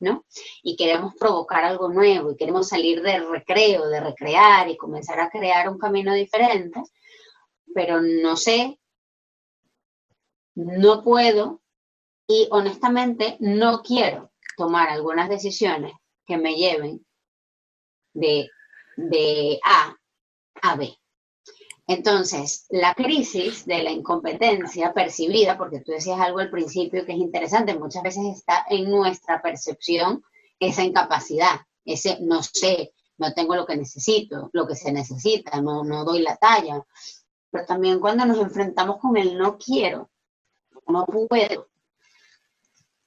¿no? 0.00 0.24
Y 0.62 0.76
queremos 0.76 1.14
provocar 1.14 1.64
algo 1.64 1.88
nuevo 1.88 2.30
y 2.30 2.36
queremos 2.36 2.68
salir 2.68 3.02
del 3.02 3.28
recreo, 3.28 3.88
de 3.88 4.00
recrear 4.00 4.68
y 4.68 4.76
comenzar 4.76 5.20
a 5.20 5.30
crear 5.30 5.68
un 5.68 5.78
camino 5.78 6.14
diferente, 6.14 6.82
pero 7.74 8.00
no 8.00 8.36
sé, 8.36 8.78
no 10.54 11.02
puedo 11.02 11.60
y 12.26 12.48
honestamente 12.50 13.36
no 13.40 13.82
quiero 13.82 14.32
tomar 14.56 14.88
algunas 14.88 15.28
decisiones 15.28 15.92
que 16.26 16.38
me 16.38 16.56
lleven 16.56 17.06
de, 18.14 18.48
de 18.96 19.60
A 19.64 19.96
a 20.62 20.76
B. 20.76 20.96
Entonces, 21.88 22.66
la 22.70 22.94
crisis 22.94 23.64
de 23.64 23.82
la 23.82 23.92
incompetencia 23.92 24.92
percibida, 24.92 25.56
porque 25.56 25.80
tú 25.80 25.92
decías 25.92 26.18
algo 26.18 26.40
al 26.40 26.50
principio 26.50 27.06
que 27.06 27.12
es 27.12 27.18
interesante, 27.18 27.78
muchas 27.78 28.02
veces 28.02 28.24
está 28.36 28.66
en 28.68 28.90
nuestra 28.90 29.40
percepción 29.40 30.24
esa 30.58 30.82
incapacidad, 30.82 31.60
ese 31.84 32.18
no 32.20 32.42
sé, 32.42 32.92
no 33.18 33.32
tengo 33.34 33.54
lo 33.54 33.66
que 33.66 33.76
necesito, 33.76 34.50
lo 34.52 34.66
que 34.66 34.74
se 34.74 34.92
necesita, 34.92 35.60
no, 35.60 35.84
no 35.84 36.04
doy 36.04 36.22
la 36.22 36.36
talla. 36.36 36.84
Pero 37.50 37.64
también 37.66 38.00
cuando 38.00 38.26
nos 38.26 38.38
enfrentamos 38.38 38.98
con 38.98 39.16
el 39.16 39.38
no 39.38 39.56
quiero, 39.56 40.10
no 40.88 41.06
puedo, 41.06 41.68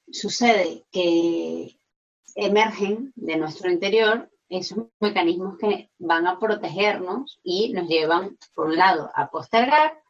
sucede 0.09 0.85
que 0.91 1.77
emergen 2.35 3.11
de 3.15 3.37
nuestro 3.37 3.69
interior 3.69 4.29
esos 4.49 4.87
mecanismos 4.99 5.57
que 5.57 5.91
van 5.99 6.27
a 6.27 6.39
protegernos 6.39 7.39
y 7.43 7.71
nos 7.73 7.87
llevan, 7.87 8.37
por 8.53 8.67
un 8.67 8.77
lado, 8.77 9.09
a 9.13 9.29
postergar. 9.29 10.01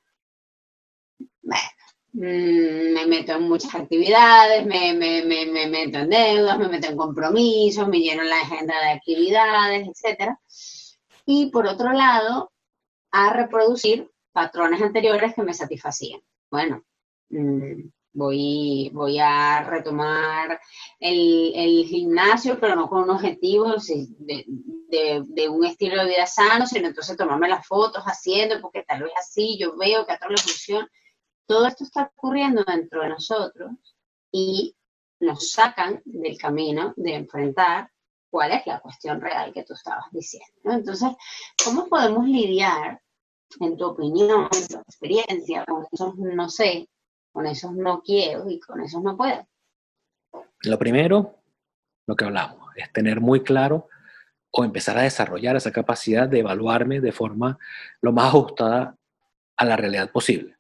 Mm, 2.14 2.94
me 2.94 3.06
meto 3.08 3.34
en 3.34 3.44
muchas 3.44 3.76
actividades, 3.76 4.66
me, 4.66 4.94
meto 4.94 6.00
en 6.00 6.10
deudas, 6.10 6.58
me 6.58 6.68
meto 6.70 6.88
en 6.88 6.98
compromisos, 6.98 7.88
me 7.88 8.00
lleno 8.00 8.24
la 8.24 8.42
agenda 8.42 8.74
de 8.82 8.90
actividades, 8.92 9.88
etc. 9.88 10.36
Y 11.26 11.52
por 11.52 11.68
otro 11.68 11.92
lado, 11.92 12.52
a 13.12 13.34
reproducir 13.34 14.10
patrones 14.32 14.82
anteriores 14.82 15.36
que 15.36 15.44
me 15.44 15.54
satisfacían. 15.54 16.22
Bueno, 16.50 16.84
mm, 17.30 17.90
Voy, 18.12 18.90
voy 18.94 19.20
a 19.20 19.64
retomar 19.64 20.60
el, 21.00 21.86
gimnasio, 21.86 22.60
pero 22.60 22.76
no 22.76 22.90
con 22.90 23.04
un 23.04 23.12
objetivo 23.12 23.76
de, 24.18 25.50
un 25.50 25.66
estilo 25.66 26.04
de 26.04 26.10
vida 26.10 26.26
sano, 26.26 26.66
sino 26.66 26.88
entonces 26.88 27.16
tomarme 27.16 27.48
las 27.48 27.66
fotos 27.68 28.04
haciendo, 28.04 28.60
porque 28.62 28.84
tal 28.84 29.04
vez 29.04 29.14
así 29.20 29.58
yo 29.60 29.78
veo 29.78 30.06
que 30.06 30.14
a 30.14 30.18
todos 30.18 30.32
les 30.32 30.42
funciona. 30.42 30.90
Todo 31.46 31.68
esto 31.68 31.84
está 31.84 32.12
ocurriendo 32.16 32.64
dentro 32.64 33.02
de 33.02 33.10
nosotros 33.10 33.72
y 34.32 34.76
nos 35.20 35.52
sacan 35.52 36.02
del 36.06 36.38
camino 36.38 36.94
de 36.96 37.16
enfrentar 37.16 37.92
cuál 38.30 38.52
es 38.52 38.66
la 38.68 38.80
cuestión 38.80 39.20
real 39.20 39.54
que 39.54 39.64
tú 39.64 39.74
estabas 39.74 40.06
diciendo. 40.12 40.48
Entonces, 40.64 41.10
¿cómo 41.64 41.88
podemos 41.88 42.26
lidiar, 42.28 43.02
en 43.60 43.78
tu 43.78 43.86
opinión, 43.86 44.48
en 44.52 44.68
tu 44.68 44.78
experiencia, 44.78 45.66
con 45.66 45.86
esos 45.92 46.16
no 46.18 46.50
sé, 46.50 46.88
con 47.32 47.46
esos 47.46 47.74
no 47.74 48.02
quiero 48.02 48.50
y 48.50 48.60
con 48.60 48.82
esos 48.82 49.02
no 49.02 49.16
puedo. 49.16 49.48
Lo 50.64 50.78
primero, 50.78 51.36
lo 52.06 52.16
que 52.16 52.26
hablamos, 52.26 52.70
es 52.76 52.92
tener 52.92 53.22
muy 53.22 53.44
claro 53.44 53.88
o 54.52 54.64
empezar 54.64 54.98
a 54.98 55.04
desarrollar 55.04 55.56
esa 55.56 55.72
capacidad 55.72 56.28
de 56.28 56.40
evaluarme 56.40 57.02
de 57.02 57.12
forma 57.12 57.58
lo 58.02 58.12
más 58.12 58.30
ajustada 58.30 58.98
a 59.58 59.66
la 59.66 59.76
realidad 59.76 60.12
posible. 60.12 60.56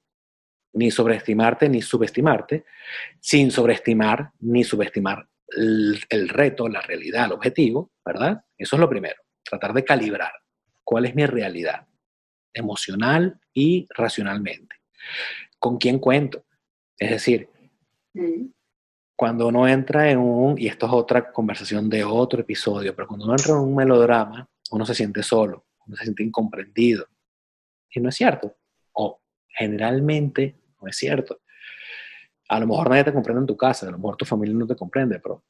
Ni 0.73 0.91
sobreestimarte 0.91 1.67
ni 1.67 1.81
subestimarte, 1.81 2.65
sin 3.19 3.49
sobreestimar 3.51 4.31
ni 4.39 4.63
subestimar 4.63 5.27
el, 5.47 6.29
reto, 6.29 6.67
la 6.67 6.81
realidad, 6.81 7.25
el 7.25 7.31
objetivo, 7.31 7.91
¿verdad? 8.05 8.43
Eso 8.57 8.75
es 8.75 8.79
lo 8.79 8.89
primero, 8.89 9.21
tratar 9.43 9.73
de 9.73 9.83
calibrar 9.83 10.31
cuál 10.83 11.05
es 11.05 11.15
mi 11.15 11.25
realidad 11.25 11.87
emocional 12.53 13.39
y 13.53 13.87
racionalmente. 13.95 14.75
¿Con 15.57 15.77
quién 15.77 15.99
cuento? 15.99 16.45
Es 16.99 17.09
decir, 17.11 17.49
mm. 18.13 18.47
cuando 19.15 19.47
uno 19.47 19.67
entra 19.67 20.11
en 20.11 20.19
un, 20.19 20.59
y 20.59 20.67
esto 20.67 20.85
es 20.85 20.91
otra 20.91 21.31
conversación 21.31 21.89
de 21.89 22.03
otro 22.03 22.41
episodio, 22.41 22.93
pero 22.95 23.07
cuando 23.07 23.25
uno 23.25 23.35
entra 23.35 23.53
en 23.53 23.61
un 23.61 23.75
melodrama, 23.75 24.47
uno 24.71 24.85
se 24.85 24.93
siente 24.93 25.23
solo, 25.23 25.65
uno 25.87 25.95
se 25.95 26.03
siente 26.03 26.23
incomprendido. 26.23 27.07
Y 27.89 27.99
no 27.99 28.09
es 28.09 28.15
cierto. 28.15 28.55
O 28.93 29.21
generalmente 29.47 30.59
no 30.81 30.87
es 30.87 30.97
cierto. 30.97 31.41
A 32.49 32.59
lo 32.59 32.67
mejor 32.67 32.89
nadie 32.89 33.05
te 33.05 33.13
comprende 33.13 33.41
en 33.41 33.47
tu 33.47 33.57
casa, 33.57 33.87
a 33.87 33.91
lo 33.91 33.97
mejor 33.97 34.17
tu 34.17 34.25
familia 34.25 34.55
no 34.55 34.67
te 34.67 34.75
comprende, 34.75 35.19
pero 35.19 35.43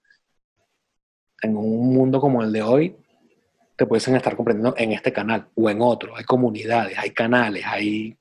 en 1.42 1.56
un 1.56 1.94
mundo 1.94 2.20
como 2.20 2.44
el 2.44 2.52
de 2.52 2.62
hoy, 2.62 2.96
te 3.80 3.86
pueden 3.86 4.16
estar 4.18 4.36
comprendiendo 4.36 4.76
en 4.78 4.92
este 4.92 5.14
canal 5.14 5.48
o 5.56 5.70
en 5.70 5.82
otro. 5.82 6.14
Hay 6.18 6.26
comunidades, 6.26 6.98
hay 6.98 7.12
canales, 7.12 7.64
hay 7.66 8.18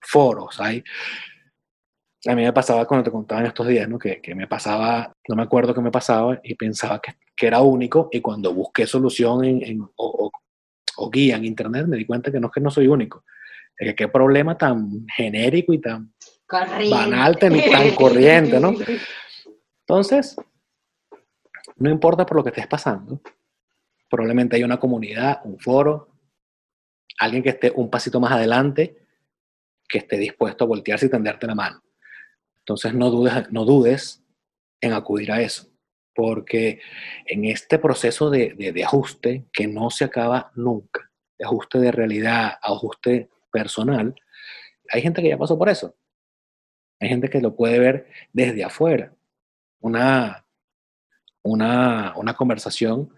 foros, 0.00 0.60
hay 0.60 0.84
a 2.26 2.34
mí 2.34 2.42
me 2.42 2.52
pasaba 2.52 2.86
cuando 2.86 3.04
te 3.04 3.10
contaba 3.10 3.40
en 3.40 3.46
estos 3.46 3.66
días, 3.66 3.88
¿no? 3.88 3.98
Que, 3.98 4.20
que 4.20 4.34
me 4.34 4.46
pasaba, 4.46 5.12
no 5.28 5.36
me 5.36 5.42
acuerdo 5.42 5.74
qué 5.74 5.80
me 5.80 5.90
pasaba 5.90 6.38
y 6.42 6.54
pensaba 6.54 7.00
que, 7.00 7.14
que 7.34 7.46
era 7.46 7.60
único 7.60 8.08
y 8.12 8.20
cuando 8.20 8.52
busqué 8.52 8.86
solución 8.86 9.44
en, 9.44 9.62
en 9.64 9.82
o, 9.96 10.30
o, 10.96 11.10
guía 11.10 11.36
en 11.36 11.46
internet 11.46 11.86
me 11.86 11.96
di 11.96 12.04
cuenta 12.04 12.30
que 12.30 12.38
no 12.38 12.48
es 12.48 12.52
que 12.52 12.60
no 12.60 12.70
soy 12.70 12.88
único, 12.88 13.24
es 13.76 13.88
que 13.88 13.94
qué 13.94 14.08
problema 14.08 14.58
tan 14.58 15.06
genérico 15.08 15.72
y 15.72 15.80
tan 15.80 16.12
banal, 16.90 17.38
tan, 17.38 17.58
tan 17.58 17.90
corriente, 17.94 18.60
¿no? 18.60 18.74
Entonces, 19.86 20.36
no 21.76 21.90
importa 21.90 22.26
por 22.26 22.36
lo 22.36 22.44
que 22.44 22.50
estés 22.50 22.66
pasando, 22.66 23.22
probablemente 24.10 24.56
hay 24.56 24.64
una 24.64 24.78
comunidad, 24.78 25.40
un 25.44 25.58
foro, 25.58 26.08
alguien 27.18 27.42
que 27.42 27.50
esté 27.50 27.72
un 27.74 27.88
pasito 27.88 28.20
más 28.20 28.32
adelante, 28.32 28.98
que 29.88 29.98
esté 29.98 30.18
dispuesto 30.18 30.64
a 30.64 30.68
voltearse 30.68 31.06
y 31.06 31.10
tenderte 31.10 31.46
la 31.46 31.54
mano. 31.54 31.82
Entonces 32.60 32.94
no 32.94 33.10
dudes, 33.10 33.50
no 33.50 33.64
dudes 33.64 34.22
en 34.80 34.92
acudir 34.92 35.32
a 35.32 35.40
eso, 35.40 35.68
porque 36.14 36.80
en 37.26 37.44
este 37.44 37.78
proceso 37.78 38.30
de, 38.30 38.54
de 38.54 38.84
ajuste 38.84 39.46
que 39.52 39.66
no 39.66 39.90
se 39.90 40.04
acaba 40.04 40.52
nunca, 40.54 41.10
de 41.38 41.44
ajuste 41.44 41.78
de 41.78 41.92
realidad, 41.92 42.58
ajuste 42.62 43.28
personal, 43.50 44.14
hay 44.90 45.02
gente 45.02 45.22
que 45.22 45.28
ya 45.28 45.38
pasó 45.38 45.58
por 45.58 45.68
eso. 45.68 45.94
Hay 47.00 47.08
gente 47.08 47.30
que 47.30 47.40
lo 47.40 47.54
puede 47.54 47.78
ver 47.78 48.08
desde 48.32 48.64
afuera. 48.64 49.14
Una, 49.80 50.44
una, 51.42 52.14
una 52.16 52.34
conversación 52.34 53.14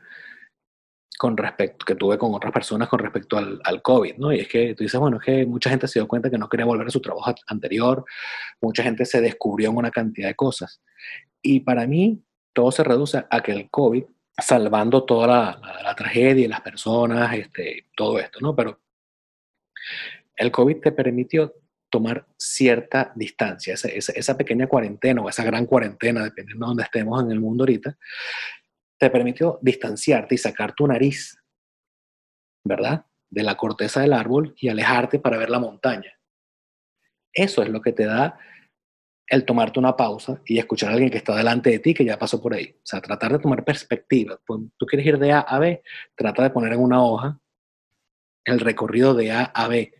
con 1.19 1.37
respecto, 1.37 1.85
que 1.85 1.95
tuve 1.95 2.19
con 2.19 2.35
otras 2.35 2.53
personas 2.53 2.89
con 2.89 2.99
respecto 2.99 3.39
al, 3.39 3.61
al, 3.65 3.83
COVID, 3.83 4.17
¿no? 4.17 4.33
Y 4.33 4.41
es 4.41 4.49
que 4.49 4.75
tú 4.75 4.83
dices, 4.83 4.99
bueno, 4.99 5.19
es 5.19 5.25
que 5.25 5.47
mucha 5.47 5.71
gente 5.71 5.87
se 5.87 5.99
dio 5.99 6.09
cuenta 6.09 6.31
que 6.31 6.39
no 6.39 6.49
quería 6.49 6.67
volver 6.67 6.87
a 6.87 6.91
su 6.91 7.01
trabajo 7.01 7.35
anterior, 7.47 8.05
mucha 8.61 8.83
gente 8.83 9.05
se 9.05 9.21
descubrió 9.21 9.71
en 9.71 9.77
una 9.77 9.91
cantidad 9.91 10.29
de 10.29 10.35
cosas. 10.35 10.83
Y 11.41 11.61
para 11.61 11.87
mí, 11.87 12.25
todo 12.53 12.73
se 12.73 12.85
reduce 12.85 13.25
a 13.29 13.41
que 13.41 13.53
el 13.53 13.71
COVID, 13.71 14.05
salvando 14.39 15.05
toda 15.05 15.27
la, 15.27 15.61
la, 15.63 15.83
la 15.83 15.95
tragedia, 15.95 16.49
las 16.49 16.61
personas, 16.61 17.35
este, 17.35 17.87
todo 17.97 18.19
esto, 18.19 18.41
¿no? 18.41 18.57
Pero 18.57 18.81
el 20.37 20.51
COVID 20.51 20.81
te 20.81 20.93
permitió 20.93 21.55
tomar 21.93 22.27
cierta 22.39 23.13
distancia, 23.15 23.75
esa, 23.75 23.89
esa, 23.89 24.13
esa, 24.13 24.37
pequeña 24.37 24.67
cuarentena 24.67 25.21
o 25.21 25.29
esa 25.29 25.45
gran 25.45 25.67
cuarentena, 25.67 26.25
dependiendo 26.25 26.65
de 26.65 26.71
dónde 26.71 26.83
estemos 26.85 27.23
en 27.23 27.31
el 27.31 27.39
mundo 27.39 27.65
ahorita, 27.65 27.99
te 29.03 29.11
permitió 29.11 29.59
distanciarte 29.61 30.37
y 30.37 30.39
sacar 30.39 30.75
tu 30.75 30.87
nariz, 30.87 31.37
¿verdad? 32.65 33.05
De 33.29 33.43
la 33.43 33.57
corteza 33.57 34.01
del 34.01 34.13
árbol 34.13 34.55
y 34.61 34.69
alejarte 34.69 35.19
para 35.19 35.39
ver 35.39 35.51
la 35.51 35.59
montaña. 35.59 36.17
Eso 37.33 37.65
es 37.65 37.69
lo 37.69 37.83
que 37.83 37.91
te 37.93 38.05
da 38.07 38.39
el 39.27 39.45
tomarte 39.45 39.81
una 39.81 39.97
pausa 39.97 40.41
y 40.47 40.57
escuchar 40.57 40.91
a 40.91 40.93
alguien 40.93 41.11
que 41.11 41.17
está 41.17 41.35
delante 41.35 41.71
de 41.71 41.81
ti 41.81 41.95
que 41.95 42.05
ya 42.05 42.17
pasó 42.17 42.41
por 42.41 42.55
ahí. 42.55 42.77
O 42.77 42.87
sea, 42.87 43.01
tratar 43.01 43.33
de 43.33 43.41
tomar 43.41 43.65
perspectiva. 43.65 44.39
Pues, 44.47 44.61
tú 44.77 44.87
quieres 44.87 45.05
ir 45.05 45.19
de 45.19 45.33
A 45.33 45.41
a 45.41 45.59
B, 45.59 45.83
trata 46.15 46.45
de 46.45 46.51
poner 46.51 46.75
en 46.75 46.81
una 46.81 47.03
hoja 47.03 47.41
el 48.45 48.61
recorrido 48.61 49.15
de 49.15 49.33
A 49.33 49.43
a 49.47 49.67
B 49.67 49.93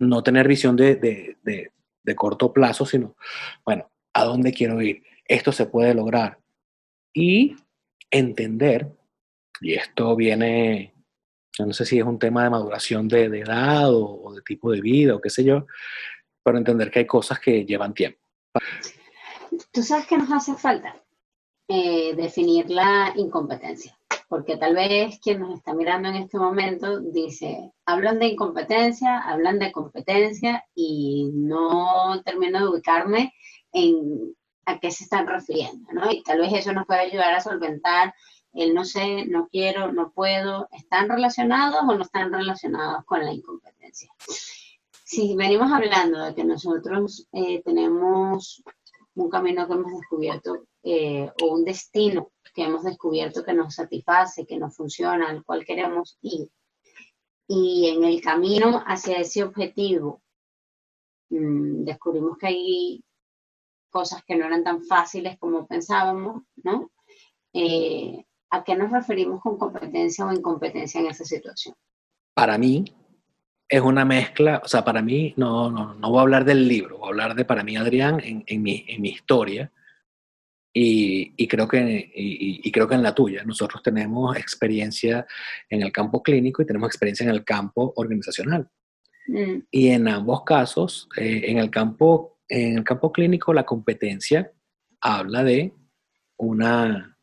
no 0.00 0.24
tener 0.24 0.48
visión 0.48 0.74
de, 0.74 0.96
de, 0.96 1.36
de, 1.44 1.70
de, 2.02 2.14
corto 2.16 2.52
plazo, 2.52 2.84
sino, 2.84 3.14
bueno, 3.64 3.92
¿a 4.12 4.24
dónde 4.24 4.52
quiero 4.52 4.82
ir? 4.82 5.04
Esto 5.24 5.52
se 5.52 5.66
puede 5.66 5.94
lograr. 5.94 6.40
Y 7.12 7.56
entender, 8.10 8.92
y 9.60 9.74
esto 9.74 10.14
viene, 10.16 10.94
no 11.58 11.72
sé 11.72 11.84
si 11.84 11.98
es 11.98 12.04
un 12.04 12.18
tema 12.18 12.44
de 12.44 12.50
maduración 12.50 13.08
de, 13.08 13.24
edad 13.24 13.92
o, 13.92 14.32
de 14.34 14.42
tipo 14.42 14.70
de 14.70 14.80
vida 14.80 15.14
o 15.14 15.20
qué 15.20 15.30
sé 15.30 15.44
yo, 15.44 15.66
pero 16.42 16.58
entender 16.58 16.90
que 16.90 17.00
hay 17.00 17.06
cosas 17.06 17.40
que 17.40 17.64
llevan 17.64 17.94
tiempo. 17.94 18.20
¿Tú 19.72 19.82
sabes 19.82 20.06
qué 20.06 20.16
nos 20.18 20.30
hace 20.30 20.54
falta? 20.54 20.96
Eh, 21.68 22.14
definir 22.14 22.70
la 22.70 23.12
incompetencia 23.16 23.98
porque 24.28 24.58
tal 24.58 24.74
vez 24.74 25.18
quien 25.20 25.40
nos 25.40 25.54
está 25.54 25.74
mirando 25.74 26.08
en 26.10 26.16
este 26.16 26.38
momento 26.38 27.00
dice, 27.00 27.72
hablan 27.86 28.18
de 28.18 28.28
incompetencia, 28.28 29.18
hablan 29.20 29.58
de 29.58 29.72
competencia 29.72 30.64
y 30.74 31.30
no 31.32 32.22
termino 32.24 32.60
de 32.60 32.68
ubicarme 32.68 33.32
en 33.72 34.34
a 34.68 34.78
qué 34.78 34.90
se 34.90 35.04
están 35.04 35.26
refiriendo, 35.26 35.90
¿no? 35.92 36.10
Y 36.10 36.22
tal 36.22 36.40
vez 36.40 36.52
eso 36.52 36.72
nos 36.72 36.86
puede 36.86 37.00
ayudar 37.00 37.34
a 37.34 37.40
solventar 37.40 38.14
el 38.52 38.74
no 38.74 38.84
sé, 38.84 39.24
no 39.26 39.48
quiero, 39.48 39.92
no 39.92 40.10
puedo, 40.12 40.68
¿están 40.72 41.08
relacionados 41.08 41.80
o 41.82 41.94
no 41.94 42.02
están 42.02 42.32
relacionados 42.32 43.04
con 43.04 43.24
la 43.24 43.32
incompetencia? 43.32 44.12
Si 45.04 45.34
venimos 45.36 45.72
hablando 45.72 46.22
de 46.24 46.34
que 46.34 46.44
nosotros 46.44 47.26
eh, 47.32 47.62
tenemos 47.62 48.62
un 49.14 49.30
camino 49.30 49.66
que 49.66 49.72
hemos 49.72 49.92
descubierto 49.92 50.66
eh, 50.82 51.30
o 51.42 51.46
un 51.46 51.64
destino 51.64 52.30
que 52.54 52.64
hemos 52.64 52.84
descubierto 52.84 53.44
que 53.44 53.54
nos 53.54 53.74
satisface, 53.74 54.46
que 54.46 54.58
nos 54.58 54.76
funciona, 54.76 55.28
al 55.28 55.44
cual 55.44 55.64
queremos 55.64 56.18
ir. 56.22 56.48
Y 57.46 57.88
en 57.88 58.04
el 58.04 58.20
camino 58.20 58.82
hacia 58.86 59.18
ese 59.18 59.44
objetivo 59.44 60.20
mmm, 61.30 61.84
descubrimos 61.84 62.36
que 62.36 62.46
hay 62.46 63.04
cosas 63.88 64.22
que 64.26 64.36
no 64.36 64.46
eran 64.46 64.64
tan 64.64 64.82
fáciles 64.84 65.38
como 65.38 65.66
pensábamos, 65.66 66.42
¿no? 66.62 66.90
Eh, 67.52 68.24
¿A 68.50 68.64
qué 68.64 68.76
nos 68.76 68.90
referimos 68.90 69.40
con 69.42 69.58
competencia 69.58 70.26
o 70.26 70.32
incompetencia 70.32 71.00
en 71.00 71.08
esa 71.08 71.24
situación? 71.24 71.74
Para 72.34 72.56
mí 72.56 72.84
es 73.68 73.80
una 73.80 74.04
mezcla, 74.04 74.62
o 74.64 74.68
sea, 74.68 74.84
para 74.84 75.02
mí 75.02 75.34
no, 75.36 75.70
no, 75.70 75.94
no 75.94 76.10
voy 76.10 76.18
a 76.18 76.22
hablar 76.22 76.44
del 76.44 76.66
libro, 76.66 76.98
voy 76.98 77.08
a 77.08 77.10
hablar 77.10 77.34
de 77.34 77.44
para 77.44 77.62
mí, 77.62 77.76
Adrián, 77.76 78.20
en, 78.20 78.44
en, 78.46 78.62
mi, 78.62 78.84
en 78.88 79.02
mi 79.02 79.10
historia 79.10 79.70
y, 80.72 81.34
y, 81.36 81.48
creo 81.48 81.66
que, 81.66 81.78
y, 82.14 82.60
y, 82.66 82.72
creo 82.72 82.86
que 82.86 82.94
en 82.94 83.02
la 83.02 83.14
tuya. 83.14 83.42
Nosotros 83.44 83.82
tenemos 83.82 84.36
experiencia 84.36 85.26
en 85.68 85.82
el 85.82 85.90
campo 85.90 86.22
clínico 86.22 86.62
y 86.62 86.66
tenemos 86.66 86.88
experiencia 86.88 87.24
en 87.24 87.30
el 87.30 87.44
campo 87.44 87.92
organizacional. 87.96 88.70
Mm. 89.28 89.62
Y 89.70 89.88
en 89.88 90.08
ambos 90.08 90.42
casos, 90.44 91.08
eh, 91.16 91.42
en, 91.46 91.58
el 91.58 91.70
campo, 91.70 92.37
en 92.48 92.78
el 92.78 92.84
campo 92.84 93.12
clínico, 93.12 93.52
la 93.52 93.64
competencia 93.64 94.50
habla 95.00 95.44
de 95.44 95.72
una, 96.38 97.16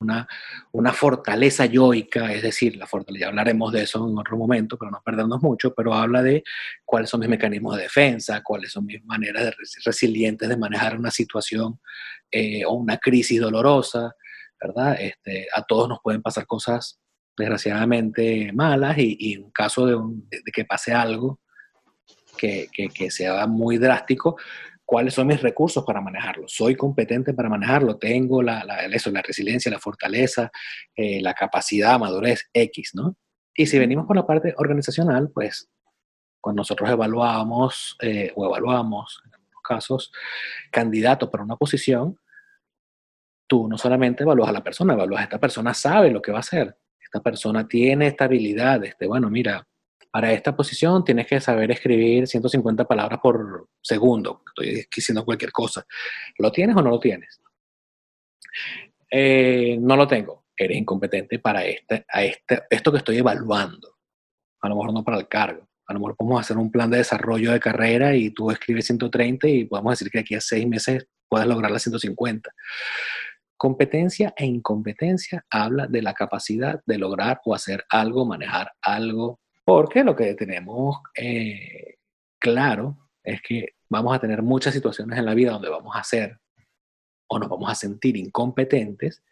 una, 0.00 0.28
una, 0.72 0.92
fortaleza 0.92 1.66
yoica, 1.66 2.32
es 2.32 2.42
decir, 2.42 2.76
la 2.76 2.86
fortaleza, 2.86 3.28
hablaremos 3.28 3.72
de 3.72 3.82
eso 3.82 4.06
en 4.08 4.18
otro 4.18 4.36
momento, 4.36 4.76
pero 4.76 4.90
no 4.90 5.02
perdernos 5.04 5.42
mucho, 5.42 5.74
pero 5.74 5.94
habla 5.94 6.22
de 6.22 6.42
cuáles 6.84 7.10
son 7.10 7.20
mis 7.20 7.28
mecanismos 7.28 7.76
de 7.76 7.84
defensa, 7.84 8.42
cuáles 8.42 8.72
son 8.72 8.86
mis 8.86 9.04
maneras 9.04 9.44
de 9.44 9.54
resilientes 9.84 10.48
de 10.48 10.56
manejar 10.56 10.98
una 10.98 11.10
situación 11.10 11.80
eh, 12.30 12.64
o 12.64 12.72
una 12.72 12.98
crisis 12.98 13.40
dolorosa, 13.40 14.14
¿verdad? 14.60 14.96
Este, 15.00 15.46
a 15.54 15.62
todos 15.62 15.88
nos 15.88 16.00
pueden 16.02 16.22
pasar 16.22 16.46
cosas 16.46 16.98
desgraciadamente 17.36 18.52
malas 18.52 18.98
y, 18.98 19.16
y 19.18 19.34
en 19.34 19.50
caso 19.50 19.86
de, 19.86 19.94
un, 19.94 20.28
de, 20.28 20.40
de, 20.44 20.52
que 20.52 20.64
pase 20.64 20.92
algo 20.92 21.40
que, 22.36 22.68
que, 22.72 22.88
que 22.88 23.10
sea 23.10 23.46
muy 23.46 23.78
drástico, 23.78 24.36
cuáles 24.84 25.14
son 25.14 25.26
mis 25.26 25.40
recursos 25.40 25.84
para 25.84 26.00
manejarlo. 26.00 26.44
Soy 26.48 26.76
competente 26.76 27.32
para 27.32 27.48
manejarlo, 27.48 27.96
tengo 27.96 28.42
la, 28.42 28.64
la, 28.64 28.84
eso, 28.84 29.10
la 29.10 29.22
resiliencia, 29.22 29.70
la 29.70 29.78
fortaleza, 29.78 30.50
eh, 30.94 31.20
la 31.22 31.34
capacidad, 31.34 31.98
madurez 31.98 32.50
X, 32.52 32.90
¿no? 32.94 33.16
Y 33.54 33.66
si 33.66 33.78
venimos 33.78 34.06
por 34.06 34.16
la 34.16 34.26
parte 34.26 34.54
organizacional, 34.56 35.30
pues 35.32 35.70
cuando 36.40 36.60
nosotros 36.60 36.90
evaluamos 36.90 37.96
eh, 38.02 38.32
o 38.34 38.46
evaluamos, 38.46 39.22
en 39.24 39.34
algunos 39.34 39.62
casos, 39.62 40.12
candidatos 40.70 41.30
para 41.30 41.44
una 41.44 41.56
posición, 41.56 42.18
tú 43.46 43.68
no 43.68 43.78
solamente 43.78 44.24
evalúas 44.24 44.48
a 44.48 44.52
la 44.52 44.62
persona, 44.62 44.94
evalúas 44.94 45.20
a 45.20 45.24
esta 45.24 45.38
persona 45.38 45.72
sabe 45.72 46.10
lo 46.10 46.20
que 46.20 46.32
va 46.32 46.38
a 46.38 46.40
hacer, 46.40 46.76
esta 47.00 47.20
persona 47.20 47.68
tiene 47.68 48.08
esta 48.08 48.24
habilidad, 48.24 48.84
este, 48.84 49.06
bueno, 49.06 49.30
mira, 49.30 49.66
para 50.12 50.30
esta 50.30 50.54
posición 50.54 51.02
tienes 51.02 51.26
que 51.26 51.40
saber 51.40 51.70
escribir 51.70 52.28
150 52.28 52.84
palabras 52.84 53.18
por 53.20 53.68
segundo. 53.80 54.42
Estoy 54.46 54.86
diciendo 54.94 55.24
cualquier 55.24 55.50
cosa. 55.50 55.86
¿Lo 56.36 56.52
tienes 56.52 56.76
o 56.76 56.82
no 56.82 56.90
lo 56.90 57.00
tienes? 57.00 57.40
Eh, 59.10 59.78
no 59.80 59.96
lo 59.96 60.06
tengo. 60.06 60.44
Eres 60.54 60.76
incompetente 60.76 61.38
para 61.38 61.64
este, 61.64 62.04
a 62.06 62.24
este, 62.24 62.62
esto 62.68 62.92
que 62.92 62.98
estoy 62.98 63.16
evaluando. 63.16 63.96
A 64.60 64.68
lo 64.68 64.76
mejor 64.76 64.92
no 64.92 65.02
para 65.02 65.18
el 65.18 65.28
cargo. 65.28 65.66
A 65.86 65.94
lo 65.94 66.00
mejor 66.00 66.16
podemos 66.16 66.40
hacer 66.42 66.58
un 66.58 66.70
plan 66.70 66.90
de 66.90 66.98
desarrollo 66.98 67.50
de 67.50 67.58
carrera 67.58 68.14
y 68.14 68.30
tú 68.30 68.50
escribes 68.50 68.84
130 68.84 69.48
y 69.48 69.64
podemos 69.64 69.98
decir 69.98 70.12
que 70.12 70.18
aquí 70.18 70.34
a 70.34 70.42
seis 70.42 70.66
meses 70.68 71.06
puedes 71.26 71.46
lograr 71.48 71.70
las 71.70 71.82
150. 71.84 72.50
Competencia 73.56 74.34
e 74.36 74.44
incompetencia 74.44 75.46
habla 75.48 75.86
de 75.86 76.02
la 76.02 76.12
capacidad 76.12 76.82
de 76.84 76.98
lograr 76.98 77.40
o 77.46 77.54
hacer 77.54 77.86
algo, 77.88 78.26
manejar 78.26 78.72
algo, 78.82 79.40
porque 79.64 80.04
lo 80.04 80.16
que 80.16 80.34
tenemos 80.34 80.96
eh, 81.16 81.96
claro 82.38 83.10
es 83.22 83.40
que 83.42 83.76
vamos 83.88 84.14
a 84.14 84.18
tener 84.18 84.42
muchas 84.42 84.74
situaciones 84.74 85.18
en 85.18 85.26
la 85.26 85.34
vida 85.34 85.52
donde 85.52 85.68
vamos 85.68 85.94
a 85.94 86.02
ser 86.02 86.38
o 87.28 87.38
nos 87.38 87.48
vamos 87.48 87.70
a 87.70 87.74
sentir 87.74 88.16
incompetentes 88.16 89.22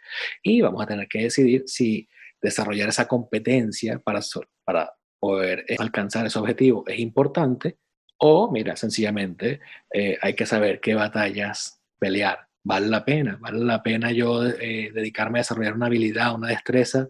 y 0.43 0.61
vamos 0.61 0.83
a 0.83 0.87
tener 0.87 1.09
que 1.09 1.23
decidir 1.23 1.65
si 1.67 2.09
desarrollar 2.41 2.89
esa 2.89 3.07
competencia 3.07 3.99
para, 3.99 4.21
para 4.65 4.95
poder 5.19 5.67
alcanzar 5.79 6.27
ese 6.27 6.39
objetivo 6.39 6.85
es 6.87 6.99
importante 6.99 7.79
o, 8.23 8.51
mira, 8.51 8.77
sencillamente 8.77 9.61
eh, 9.93 10.19
hay 10.21 10.35
que 10.35 10.45
saber 10.45 10.81
qué 10.81 10.95
batallas 10.95 11.81
pelear. 11.99 12.49
Vale 12.63 12.89
la 12.89 13.03
pena, 13.03 13.39
vale 13.41 13.65
la 13.65 13.83
pena 13.83 14.13
yo 14.13 14.47
eh, 14.47 14.91
dedicarme 14.93 15.39
a 15.39 15.41
desarrollar 15.41 15.73
una 15.73 15.87
habilidad, 15.87 16.35
una 16.35 16.49
destreza 16.49 17.09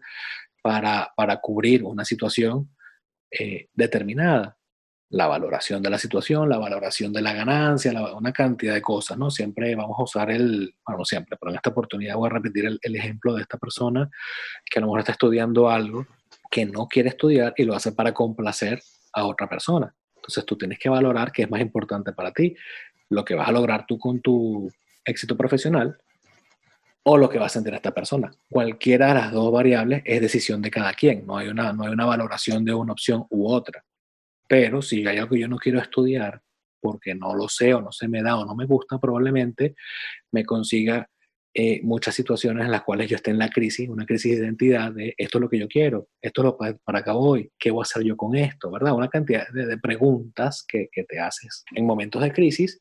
para, 0.62 1.12
para 1.16 1.40
cubrir 1.40 1.82
una 1.82 2.04
situación 2.04 2.70
eh, 3.30 3.68
determinada. 3.72 4.56
La 5.12 5.26
valoración 5.26 5.82
de 5.82 5.90
la 5.90 5.98
situación, 5.98 6.48
la 6.48 6.58
valoración 6.58 7.12
de 7.12 7.20
la 7.20 7.32
ganancia, 7.32 7.92
la, 7.92 8.14
una 8.14 8.32
cantidad 8.32 8.74
de 8.74 8.80
cosas, 8.82 9.18
¿no? 9.18 9.28
Siempre 9.28 9.74
vamos 9.74 9.98
a 9.98 10.04
usar 10.04 10.30
el, 10.30 10.72
bueno, 10.86 10.98
no 10.98 11.04
siempre, 11.04 11.36
pero 11.40 11.50
en 11.50 11.56
esta 11.56 11.70
oportunidad 11.70 12.14
voy 12.14 12.28
a 12.28 12.34
repetir 12.34 12.66
el, 12.66 12.78
el 12.80 12.94
ejemplo 12.94 13.34
de 13.34 13.42
esta 13.42 13.58
persona 13.58 14.08
que 14.64 14.78
a 14.78 14.82
lo 14.82 14.86
mejor 14.86 15.00
está 15.00 15.12
estudiando 15.12 15.68
algo 15.68 16.06
que 16.48 16.64
no 16.64 16.86
quiere 16.86 17.08
estudiar 17.08 17.54
y 17.56 17.64
lo 17.64 17.74
hace 17.74 17.90
para 17.90 18.14
complacer 18.14 18.80
a 19.12 19.26
otra 19.26 19.48
persona. 19.48 19.92
Entonces 20.14 20.44
tú 20.44 20.56
tienes 20.56 20.78
que 20.78 20.88
valorar 20.88 21.32
qué 21.32 21.42
es 21.42 21.50
más 21.50 21.60
importante 21.60 22.12
para 22.12 22.32
ti, 22.32 22.54
lo 23.08 23.24
que 23.24 23.34
vas 23.34 23.48
a 23.48 23.52
lograr 23.52 23.86
tú 23.86 23.98
con 23.98 24.20
tu 24.20 24.70
éxito 25.04 25.36
profesional 25.36 25.98
o 27.02 27.16
lo 27.16 27.28
que 27.28 27.38
va 27.38 27.46
a 27.46 27.50
sentir 27.50 27.74
esta 27.74 27.92
persona. 27.92 28.30
Cualquiera 28.50 29.08
de 29.08 29.14
las 29.14 29.32
dos 29.32 29.52
variables 29.52 30.02
es 30.04 30.20
decisión 30.20 30.60
de 30.62 30.70
cada 30.70 30.92
quien, 30.94 31.26
no 31.26 31.38
hay 31.38 31.48
una, 31.48 31.72
no 31.72 31.84
hay 31.84 31.92
una 31.92 32.06
valoración 32.06 32.64
de 32.64 32.74
una 32.74 32.92
opción 32.92 33.24
u 33.30 33.50
otra. 33.50 33.84
Pero 34.48 34.82
si 34.82 35.06
hay 35.06 35.18
algo 35.18 35.34
que 35.34 35.40
yo 35.40 35.48
no 35.48 35.56
quiero 35.56 35.78
estudiar 35.78 36.42
porque 36.80 37.14
no 37.14 37.34
lo 37.34 37.48
sé 37.48 37.74
o 37.74 37.80
no 37.80 37.92
se 37.92 38.08
me 38.08 38.22
da 38.22 38.36
o 38.36 38.44
no 38.44 38.54
me 38.54 38.66
gusta, 38.66 38.98
probablemente 38.98 39.74
me 40.32 40.44
consiga 40.44 41.08
eh, 41.52 41.80
muchas 41.82 42.14
situaciones 42.14 42.64
en 42.64 42.70
las 42.70 42.82
cuales 42.82 43.10
yo 43.10 43.16
esté 43.16 43.32
en 43.32 43.38
la 43.38 43.48
crisis, 43.48 43.88
una 43.88 44.06
crisis 44.06 44.38
de 44.38 44.44
identidad 44.44 44.92
de 44.92 45.14
esto 45.18 45.38
es 45.38 45.42
lo 45.42 45.48
que 45.48 45.58
yo 45.58 45.66
quiero, 45.66 46.08
esto 46.22 46.42
es 46.42 46.44
lo 46.44 46.56
para, 46.56 46.76
para 46.78 47.00
acá 47.00 47.12
voy, 47.12 47.50
¿qué 47.58 47.72
voy 47.72 47.80
a 47.80 47.82
hacer 47.82 48.04
yo 48.04 48.16
con 48.16 48.36
esto? 48.36 48.70
¿Verdad? 48.70 48.94
Una 48.94 49.08
cantidad 49.08 49.48
de, 49.48 49.76
preguntas 49.78 50.64
que, 50.66 50.88
que, 50.92 51.02
te 51.02 51.18
haces 51.18 51.64
en 51.74 51.86
momentos 51.86 52.22
de 52.22 52.32
crisis 52.32 52.80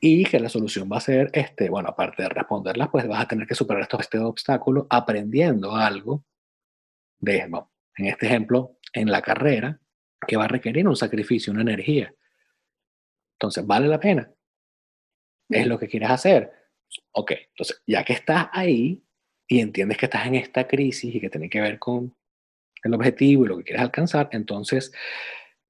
y 0.00 0.24
que 0.24 0.38
la 0.38 0.48
solución 0.48 0.88
va 0.90 0.98
a 0.98 1.00
ser, 1.00 1.30
este, 1.32 1.68
bueno, 1.68 1.88
aparte 1.88 2.22
de 2.22 2.28
responderlas, 2.28 2.88
pues 2.90 3.06
vas 3.08 3.22
a 3.22 3.28
tener 3.28 3.46
que 3.46 3.54
superar 3.54 3.82
estos 3.82 4.00
este 4.00 4.18
obstáculos 4.18 4.86
aprendiendo 4.90 5.74
algo 5.74 6.24
de, 7.18 7.38
en 7.38 8.06
este 8.06 8.26
ejemplo, 8.26 8.78
en 8.92 9.10
la 9.10 9.22
carrera, 9.22 9.80
que 10.26 10.36
va 10.36 10.44
a 10.44 10.48
requerir 10.48 10.86
un 10.86 10.96
sacrificio, 10.96 11.52
una 11.52 11.62
energía. 11.62 12.14
Entonces, 13.34 13.66
¿vale 13.66 13.88
la 13.88 14.00
pena? 14.00 14.30
¿Es 15.48 15.66
lo 15.66 15.78
que 15.78 15.88
quieres 15.88 16.10
hacer? 16.10 16.52
Ok, 17.12 17.32
entonces 17.50 17.82
ya 17.86 18.04
que 18.04 18.12
estás 18.12 18.48
ahí 18.52 19.02
y 19.46 19.60
entiendes 19.60 19.98
que 19.98 20.06
estás 20.06 20.26
en 20.26 20.34
esta 20.34 20.66
crisis 20.66 21.14
y 21.14 21.20
que 21.20 21.30
tiene 21.30 21.48
que 21.48 21.60
ver 21.60 21.78
con 21.78 22.14
el 22.82 22.94
objetivo 22.94 23.44
y 23.44 23.48
lo 23.48 23.58
que 23.58 23.64
quieres 23.64 23.82
alcanzar, 23.82 24.28
entonces 24.32 24.92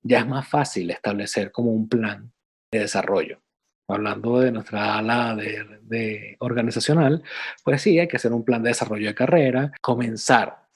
ya 0.03 0.21
es 0.21 0.27
más 0.27 0.49
fácil 0.49 0.91
establecer 0.91 1.51
como 1.53 1.73
un 1.73 1.89
plan 1.89 2.33
de 2.71 2.81
desarrollo. 2.81 3.41
Hablando 3.89 4.41
de 4.41 4.53
nuestra 4.53 4.99
ala 4.99 5.35
de, 5.35 5.81
de 5.83 6.37
organizacional, 6.41 7.23
pues 7.65 7.83
sí, 7.83 7.99
hay 7.99 8.07
que 8.07 8.19
hacer 8.19 8.33
un 8.33 8.45
plan 8.45 8.63
de 8.63 8.69
desarrollo 8.69 9.09
de 9.09 9.15
carrera, 9.15 9.73
comenzar 9.81 10.69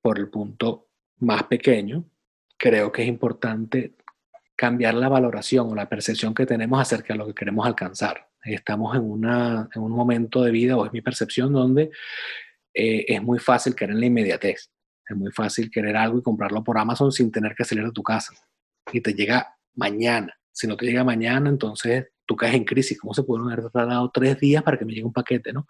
por 0.00 0.18
el 0.18 0.28
punto 0.28 0.88
más 1.18 1.44
pequeño. 1.44 2.04
Creo 2.56 2.90
que 2.90 3.02
es 3.02 3.08
importante 3.08 3.94
cambiar 4.56 4.94
la 4.94 5.08
valoración 5.08 5.70
o 5.70 5.74
la 5.74 5.88
percepción 5.88 6.34
que 6.34 6.46
tenemos 6.46 6.80
acerca 6.80 7.12
de 7.12 7.18
lo 7.18 7.26
que 7.26 7.34
queremos 7.34 7.66
alcanzar 7.66 8.26
estamos 8.54 8.96
en, 8.96 9.02
una, 9.02 9.68
en 9.74 9.82
un 9.82 9.92
momento 9.92 10.42
de 10.42 10.50
vida, 10.50 10.76
o 10.76 10.86
es 10.86 10.92
mi 10.92 11.00
percepción, 11.00 11.52
donde 11.52 11.90
eh, 12.74 13.04
es 13.08 13.22
muy 13.22 13.38
fácil 13.38 13.74
querer 13.74 13.94
en 13.94 14.00
la 14.00 14.06
inmediatez. 14.06 14.70
Es 15.08 15.16
muy 15.16 15.30
fácil 15.32 15.70
querer 15.70 15.96
algo 15.96 16.18
y 16.18 16.22
comprarlo 16.22 16.62
por 16.64 16.78
Amazon 16.78 17.12
sin 17.12 17.30
tener 17.30 17.54
que 17.54 17.64
salir 17.64 17.84
de 17.84 17.92
tu 17.92 18.02
casa. 18.02 18.34
Y 18.92 19.00
te 19.00 19.14
llega 19.14 19.56
mañana. 19.74 20.34
Si 20.52 20.66
no 20.66 20.76
te 20.76 20.86
llega 20.86 21.04
mañana, 21.04 21.48
entonces 21.48 22.08
tú 22.26 22.36
caes 22.36 22.54
en 22.54 22.64
crisis. 22.64 23.00
¿Cómo 23.00 23.14
se 23.14 23.22
puede 23.22 23.44
haber 23.44 23.70
tardado 23.70 24.10
tres 24.12 24.38
días 24.38 24.62
para 24.62 24.78
que 24.78 24.84
me 24.84 24.92
llegue 24.92 25.06
un 25.06 25.12
paquete, 25.12 25.52
no? 25.52 25.66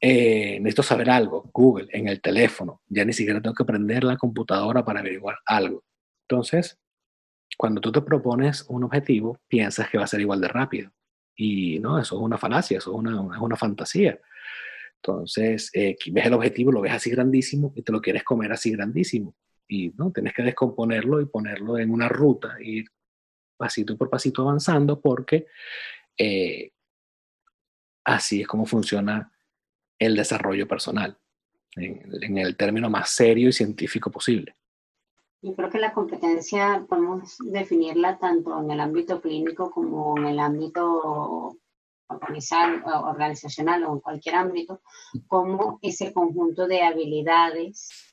Eh, 0.00 0.58
necesito 0.60 0.82
saber 0.82 1.10
algo. 1.10 1.50
Google, 1.52 1.88
en 1.90 2.08
el 2.08 2.20
teléfono. 2.20 2.82
Ya 2.88 3.04
ni 3.04 3.12
siquiera 3.12 3.40
tengo 3.40 3.54
que 3.54 3.64
prender 3.64 4.04
la 4.04 4.16
computadora 4.16 4.84
para 4.84 5.00
averiguar 5.00 5.38
algo. 5.46 5.84
Entonces, 6.28 6.78
cuando 7.56 7.80
tú 7.80 7.92
te 7.92 8.02
propones 8.02 8.64
un 8.68 8.84
objetivo, 8.84 9.40
piensas 9.48 9.88
que 9.88 9.98
va 9.98 10.04
a 10.04 10.08
ser 10.08 10.20
igual 10.20 10.40
de 10.40 10.48
rápido. 10.48 10.90
Y 11.36 11.78
no, 11.80 11.98
eso 11.98 12.16
es 12.16 12.22
una 12.22 12.38
falacia, 12.38 12.78
eso 12.78 12.90
es 12.90 12.96
una, 12.96 13.34
es 13.34 13.40
una 13.40 13.56
fantasía. 13.56 14.18
Entonces, 14.96 15.70
eh, 15.74 15.96
ves 16.10 16.26
el 16.26 16.34
objetivo, 16.34 16.72
lo 16.72 16.80
ves 16.80 16.92
así 16.92 17.10
grandísimo 17.10 17.72
y 17.76 17.82
te 17.82 17.92
lo 17.92 18.00
quieres 18.00 18.24
comer 18.24 18.52
así 18.52 18.72
grandísimo. 18.72 19.34
Y 19.68 19.90
no, 19.96 20.10
tienes 20.12 20.32
que 20.32 20.42
descomponerlo 20.42 21.20
y 21.20 21.26
ponerlo 21.26 21.78
en 21.78 21.90
una 21.90 22.08
ruta, 22.08 22.56
ir 22.60 22.86
pasito 23.56 23.96
por 23.96 24.10
pasito 24.10 24.42
avanzando, 24.42 25.00
porque 25.00 25.46
eh, 26.18 26.72
así 28.04 28.42
es 28.42 28.46
como 28.46 28.66
funciona 28.66 29.32
el 29.98 30.14
desarrollo 30.14 30.68
personal, 30.68 31.18
en 31.74 32.38
el 32.38 32.56
término 32.56 32.90
más 32.90 33.10
serio 33.10 33.48
y 33.48 33.52
científico 33.52 34.10
posible. 34.10 34.54
Yo 35.42 35.54
creo 35.54 35.70
que 35.70 35.78
la 35.78 35.92
competencia 35.92 36.84
podemos 36.88 37.36
definirla 37.38 38.18
tanto 38.18 38.60
en 38.60 38.70
el 38.70 38.80
ámbito 38.80 39.20
clínico 39.20 39.70
como 39.70 40.16
en 40.18 40.26
el 40.26 40.40
ámbito 40.40 41.56
organizacional 42.08 43.84
o 43.84 43.94
en 43.94 44.00
cualquier 44.00 44.36
ámbito, 44.36 44.80
como 45.26 45.78
ese 45.82 46.12
conjunto 46.12 46.66
de 46.66 46.82
habilidades, 46.82 48.05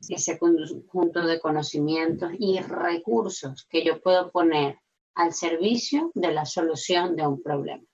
ese 0.00 0.38
conjunto 0.38 1.26
de 1.26 1.40
conocimientos 1.40 2.30
y 2.38 2.60
recursos 2.60 3.66
que 3.68 3.84
yo 3.84 4.00
puedo 4.00 4.30
poner 4.30 4.78
al 5.14 5.32
servicio 5.32 6.10
de 6.14 6.32
la 6.32 6.44
solución 6.44 7.16
de 7.16 7.26
un 7.26 7.42
problema. 7.42 7.84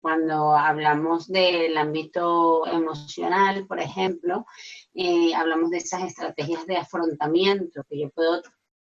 Cuando 0.00 0.54
hablamos 0.54 1.28
del 1.28 1.76
ámbito 1.78 2.66
emocional, 2.66 3.66
por 3.66 3.80
ejemplo, 3.80 4.44
eh, 4.94 5.32
hablamos 5.34 5.70
de 5.70 5.78
esas 5.78 6.02
estrategias 6.02 6.66
de 6.66 6.76
afrontamiento 6.76 7.84
que 7.88 8.00
yo 8.00 8.10
puedo 8.10 8.42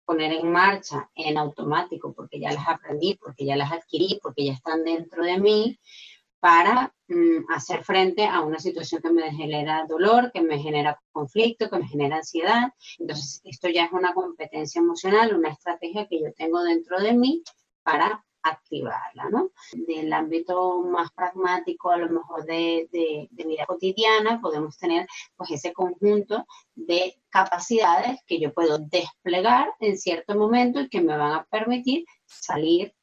poner 0.05 0.33
en 0.33 0.51
marcha 0.51 1.11
en 1.15 1.37
automático 1.37 2.13
porque 2.13 2.41
ya 2.41 2.53
las 2.53 2.67
aprendí, 2.67 3.17
porque 3.17 3.45
ya 3.45 3.57
las 3.57 3.73
adquirí, 3.73 4.19
porque 4.23 4.47
ya 4.47 4.53
están 4.53 4.85
dentro 4.85 5.25
de 5.25 5.39
mí 5.39 5.79
para 6.41 6.93
mm, 7.09 7.51
hacer 7.51 7.85
frente 7.85 8.27
a 8.27 8.41
una 8.41 8.59
situación 8.59 9.03
que 9.03 9.11
me 9.11 9.31
genera 9.33 9.85
dolor, 9.87 10.33
que 10.33 10.41
me 10.41 10.59
genera 10.59 11.01
conflicto, 11.13 11.69
que 11.69 11.79
me 11.79 11.87
genera 11.87 12.17
ansiedad. 12.17 12.73
Entonces, 12.99 13.41
esto 13.45 13.69
ya 13.69 13.85
es 13.85 13.93
una 13.93 14.15
competencia 14.15 14.81
emocional, 14.81 15.37
una 15.37 15.51
estrategia 15.51 16.09
que 16.09 16.21
yo 16.21 16.33
tengo 16.33 16.63
dentro 16.63 16.99
de 17.01 17.13
mí 17.13 17.43
para 17.83 18.25
activarla, 18.43 19.29
¿no? 19.31 19.51
Del 19.73 20.13
ámbito 20.13 20.83
más 20.83 21.11
pragmático, 21.13 21.91
a 21.91 21.99
lo 21.99 22.09
mejor 22.09 22.45
de, 22.47 22.89
de, 22.91 23.45
vida 23.45 23.67
cotidiana, 23.67 24.41
podemos 24.41 24.79
tener 24.79 25.07
pues 25.37 25.51
ese 25.51 25.73
conjunto 25.75 26.47
de 26.75 27.17
capacidades 27.29 28.21
que 28.27 28.41
yo 28.41 28.53
puedo 28.55 28.79
desplegar 28.79 29.73
en 29.81 29.99
cierto 29.99 30.35
momento 30.37 30.81
y 30.81 30.89
que 30.89 31.03
me 31.03 31.17
van 31.17 31.33
a 31.33 31.45
permitir 31.45 32.07
salir 32.25 32.95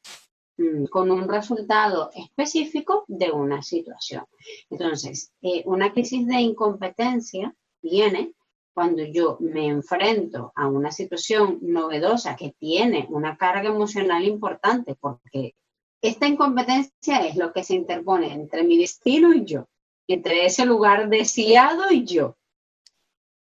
con 0.90 1.12
un 1.12 1.28
resultado 1.28 2.10
específico 2.14 3.06
de 3.08 3.32
una 3.32 3.62
situación. 3.62 4.26
Entonces, 4.70 5.32
eh, 5.42 5.64
una 5.66 5.92
crisis 5.92 6.26
de 6.26 6.40
incompetencia 6.42 7.54
viene 7.82 8.34
cuando 8.74 9.04
yo 9.04 9.38
me 9.40 9.68
enfrento 9.68 10.52
a 10.56 10.68
una 10.68 10.92
situación 10.92 11.60
novedosa 11.62 12.36
que 12.36 12.54
tiene 12.60 13.08
una 13.10 13.38
carga 13.38 13.70
emocional 13.70 14.24
importante, 14.24 14.96
porque 15.00 15.56
esta 16.02 16.28
incompetencia 16.28 17.26
es 17.26 17.36
lo 17.36 17.52
que 17.54 17.64
se 17.64 17.76
interpone 17.76 18.32
entre 18.32 18.64
mi 18.64 18.78
destino 18.78 19.34
y 19.34 19.46
yo, 19.46 19.68
entre 20.08 20.46
ese 20.46 20.66
lugar 20.66 21.10
deseado 21.10 21.92
y 21.92 22.06
yo. 22.06 22.38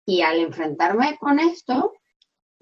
Y 0.05 0.21
al 0.21 0.39
enfrentarme 0.39 1.17
con 1.19 1.39
esto, 1.39 1.93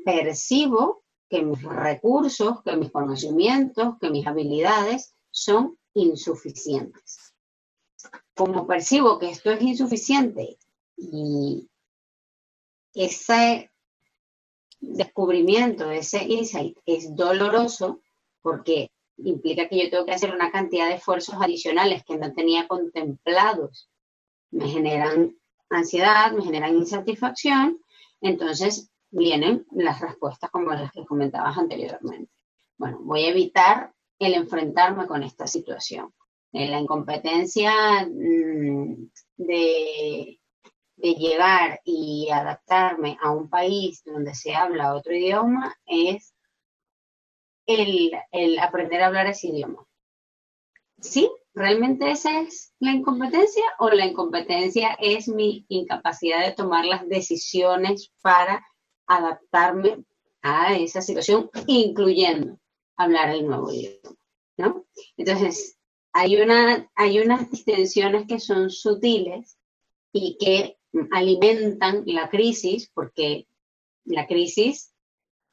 percibo 0.04 1.04
que 1.30 1.44
mis 1.44 1.62
recursos, 1.62 2.62
que 2.63 2.76
mis 2.76 2.92
conocimientos, 2.92 3.96
que 4.00 4.10
mis 4.10 4.26
habilidades 4.26 5.13
son 5.30 5.78
insuficientes. 5.94 7.34
Como 8.36 8.65
percibo 8.65 9.20
que 9.20 9.30
esto 9.30 9.52
es 9.52 9.62
insuficiente 9.62 10.58
y 10.98 11.70
ese 12.94 13.70
descubrimiento, 14.80 15.92
ese 15.92 16.24
insight 16.24 16.78
es 16.86 17.15
doloroso 17.15 18.02
porque 18.42 18.92
implica 19.18 19.68
que 19.68 19.84
yo 19.84 19.89
tengo 19.89 20.06
que 20.06 20.13
hacer 20.13 20.34
una 20.34 20.52
cantidad 20.52 20.88
de 20.88 20.96
esfuerzos 20.96 21.36
adicionales 21.39 22.04
que 22.06 22.18
no 22.18 22.34
tenía 22.34 22.68
contemplados. 22.68 23.89
Me 24.52 24.68
generan 24.70 25.38
ansiedad, 25.70 26.32
me 26.32 26.44
generan 26.44 26.76
insatisfacción, 26.76 27.80
entonces 28.22 28.89
vienen 29.12 29.65
las 29.72 30.02
respuestas 30.02 30.50
como 30.50 30.72
las 30.72 30.91
que 30.91 31.06
comentabas 31.06 31.58
anteriormente. 31.58 32.32
Bueno, 32.78 33.00
voy 33.02 33.26
a 33.26 33.30
evitar 33.30 33.93
el 34.19 34.34
enfrentarme 34.34 35.08
con 35.08 35.24
esta 35.24 35.48
situación. 35.48 36.13
La 36.52 36.80
incompetencia 36.80 37.72
mm, 38.06 39.10
de 39.38 40.39
de 41.00 41.13
llegar 41.13 41.80
y 41.86 42.30
adaptarme 42.30 43.17
a 43.22 43.32
un 43.32 43.50
país 43.50 44.04
donde 44.04 44.36
se 44.36 44.54
habla 44.54 44.93
otro 44.93 45.15
idioma 45.15 45.76
es 45.86 46.34
el, 47.65 48.12
aprender 48.60 49.02
a 49.02 49.08
hablar 49.08 49.28
ese 49.28 49.48
idioma. 49.48 49.86
¿Sí? 51.00 51.32
¿Realmente 51.54 52.12
esa 52.12 52.41
es 52.41 52.74
la 52.80 52.91
incompetencia 52.91 53.63
o 53.80 53.89
la 53.89 54.06
incompetencia 54.06 54.98
es 55.00 55.30
mi 55.30 55.65
incapacidad 55.69 56.45
de 56.45 56.52
tomar 56.52 56.86
las 56.86 57.08
decisiones 57.08 58.12
para 58.22 58.65
adaptarme 59.10 60.06
a 60.41 60.78
esa 60.78 61.02
situación, 61.02 61.50
incluyendo 61.67 62.58
hablar 62.95 63.32
el 63.32 63.45
nuevo 63.45 63.72
idioma? 63.72 64.84
Entonces, 65.17 65.78
hay, 66.13 66.38
una, 66.41 66.89
hay 66.95 67.19
unas 67.19 67.50
distinciones 67.52 68.26
que 68.28 68.39
son 68.39 68.69
sutiles 68.69 69.58
y 70.13 70.38
que 70.39 70.78
alimentan 71.12 72.04
la 72.06 72.30
crisis 72.30 72.89
porque 72.93 73.48
la 74.06 74.28
crisis 74.28 74.93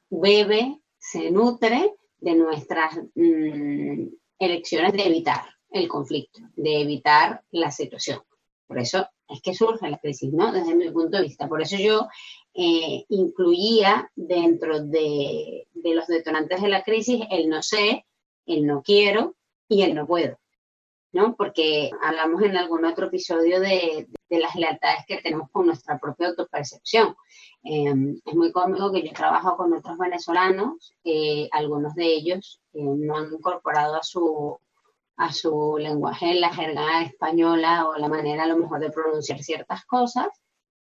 bebe, 0.09 0.79
se 0.99 1.31
nutre 1.31 1.93
de 2.19 2.35
nuestras 2.35 2.95
mm, 3.15 4.07
elecciones 4.39 4.93
de 4.93 5.05
evitar 5.05 5.45
el 5.69 5.87
conflicto, 5.87 6.41
de 6.55 6.81
evitar 6.81 7.43
la 7.51 7.71
situación. 7.71 8.21
Por 8.65 8.79
eso 8.79 9.07
es 9.29 9.41
que 9.41 9.53
surge 9.53 9.89
la 9.89 9.97
crisis, 9.97 10.33
¿no? 10.33 10.51
Desde 10.51 10.75
mi 10.75 10.89
punto 10.91 11.17
de 11.17 11.23
vista. 11.23 11.47
Por 11.47 11.61
eso 11.61 11.77
yo 11.77 12.07
eh, 12.59 13.05
incluía 13.09 14.11
dentro 14.15 14.83
de, 14.83 15.67
los 15.75 16.07
detonantes 16.07 16.59
de 16.59 16.69
la 16.69 16.81
crisis 16.81 17.23
el 17.29 17.49
no 17.49 17.61
sé, 17.61 18.03
el 18.47 18.65
no 18.65 18.81
quiero 18.81 19.35
y 19.69 19.83
el 19.83 19.93
no 19.93 20.07
puedo, 20.07 20.39
¿no? 21.11 21.35
Porque 21.35 21.91
hablamos 22.01 22.41
en 22.41 22.57
algún 22.57 22.83
otro 22.85 23.05
episodio 23.07 23.59
de, 23.59 24.07
las 24.29 24.55
lealtades 24.55 25.05
que 25.07 25.21
tenemos 25.21 25.51
con 25.51 25.67
nuestra 25.67 25.99
propia 25.99 26.29
autopercepción. 26.29 27.15
Em, 27.63 28.19
es 28.25 28.33
muy 28.33 28.51
cómico 28.51 28.91
que 28.91 29.03
yo 29.03 29.13
trabajo 29.13 29.55
con 29.55 29.71
otros 29.73 29.95
venezolanos, 29.99 30.95
algunos 31.51 31.93
de 31.93 32.07
ellos 32.07 32.59
eh, 32.73 32.81
no 32.81 33.17
han 33.17 33.31
incorporado 33.31 33.97
a 33.97 34.03
su, 34.03 34.59
a 35.15 35.31
su 35.31 35.77
lenguaje 35.77 36.33
la 36.33 36.51
jerga 36.51 37.03
española 37.03 37.87
o 37.87 37.97
la 37.97 38.07
manera 38.07 38.45
a 38.45 38.47
lo 38.47 38.57
mejor 38.57 38.79
de 38.79 38.89
pronunciar 38.89 39.43
ciertas 39.43 39.85
cosas 39.85 40.27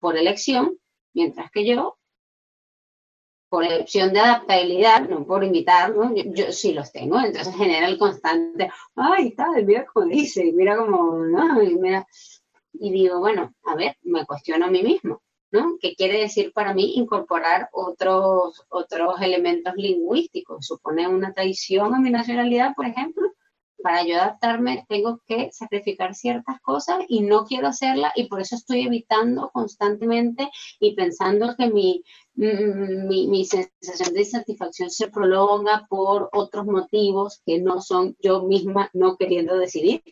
por 0.01 0.17
elección, 0.17 0.79
mientras 1.17 1.51
que 1.51 1.65
yo, 1.65 1.97
por 3.49 3.65
elección 3.65 4.13
de 4.13 4.21
adaptabilidad, 4.21 5.09
no 5.09 5.27
por 5.27 5.43
imitar, 5.43 5.95
Yo, 6.27 6.53
sí 6.53 6.75
los 6.75 6.93
tengo, 6.93 7.19
entonces 7.19 7.57
genera 7.57 7.89
el 7.89 7.99
constante, 7.99 8.71
ay, 8.95 9.35
tal, 9.35 9.65
mira 9.65 9.87
cómo 9.87 10.07
dice, 10.07 10.53
mira 10.53 10.77
cómo, 10.77 11.25
y 12.75 12.91
digo, 12.93 13.19
bueno, 13.19 13.55
a 13.65 13.75
ver, 13.75 13.97
me 14.03 14.27
cuestiono 14.27 14.67
a 14.67 14.71
mí 14.71 14.83
mismo, 14.83 15.23
¿no? 15.51 15.79
¿Qué 15.81 15.95
quiere 15.95 16.21
decir 16.21 16.53
para 16.53 16.75
mí 16.75 16.97
incorporar 16.97 17.71
otros, 17.73 18.67
otros 18.69 19.19
elementos 19.23 19.73
lingüísticos? 19.75 20.67
¿Supone 20.67 21.09
una 21.09 21.33
traición 21.33 21.95
a 21.95 21.99
mi 21.99 22.11
nacionalidad, 22.11 22.75
por 22.75 22.85
ejemplo? 22.85 23.33
Para 23.83 24.05
yo 24.05 24.17
adaptarme 24.17 24.85
tengo 24.89 25.21
que 25.27 25.51
sacrificar 25.53 26.15
ciertas 26.15 26.61
cosas 26.61 26.99
y 27.09 27.21
no 27.21 27.45
quiero 27.45 27.69
hacerlas 27.69 28.13
y 28.17 28.25
por 28.25 28.41
eso 28.41 28.57
estoy 28.57 28.87
evitando 28.87 29.51
constantemente 29.53 30.51
y 30.81 30.95
pensando 30.95 31.55
que 31.57 31.69
mi, 31.69 32.03
mm, 32.35 33.07
mi, 33.07 33.29
mi, 33.29 33.45
sensación 33.45 34.15
de 34.15 34.21
insatisfacción 34.21 34.91
se 34.91 35.09
prolonga 35.09 35.87
por 35.89 36.29
otros 36.33 36.67
motivos 36.67 37.43
que 37.45 37.59
no 37.61 37.81
son 37.81 38.17
yo 38.21 38.43
misma 38.43 38.91
no 38.93 39.17
queriendo 39.17 39.57
decidir. 39.57 40.03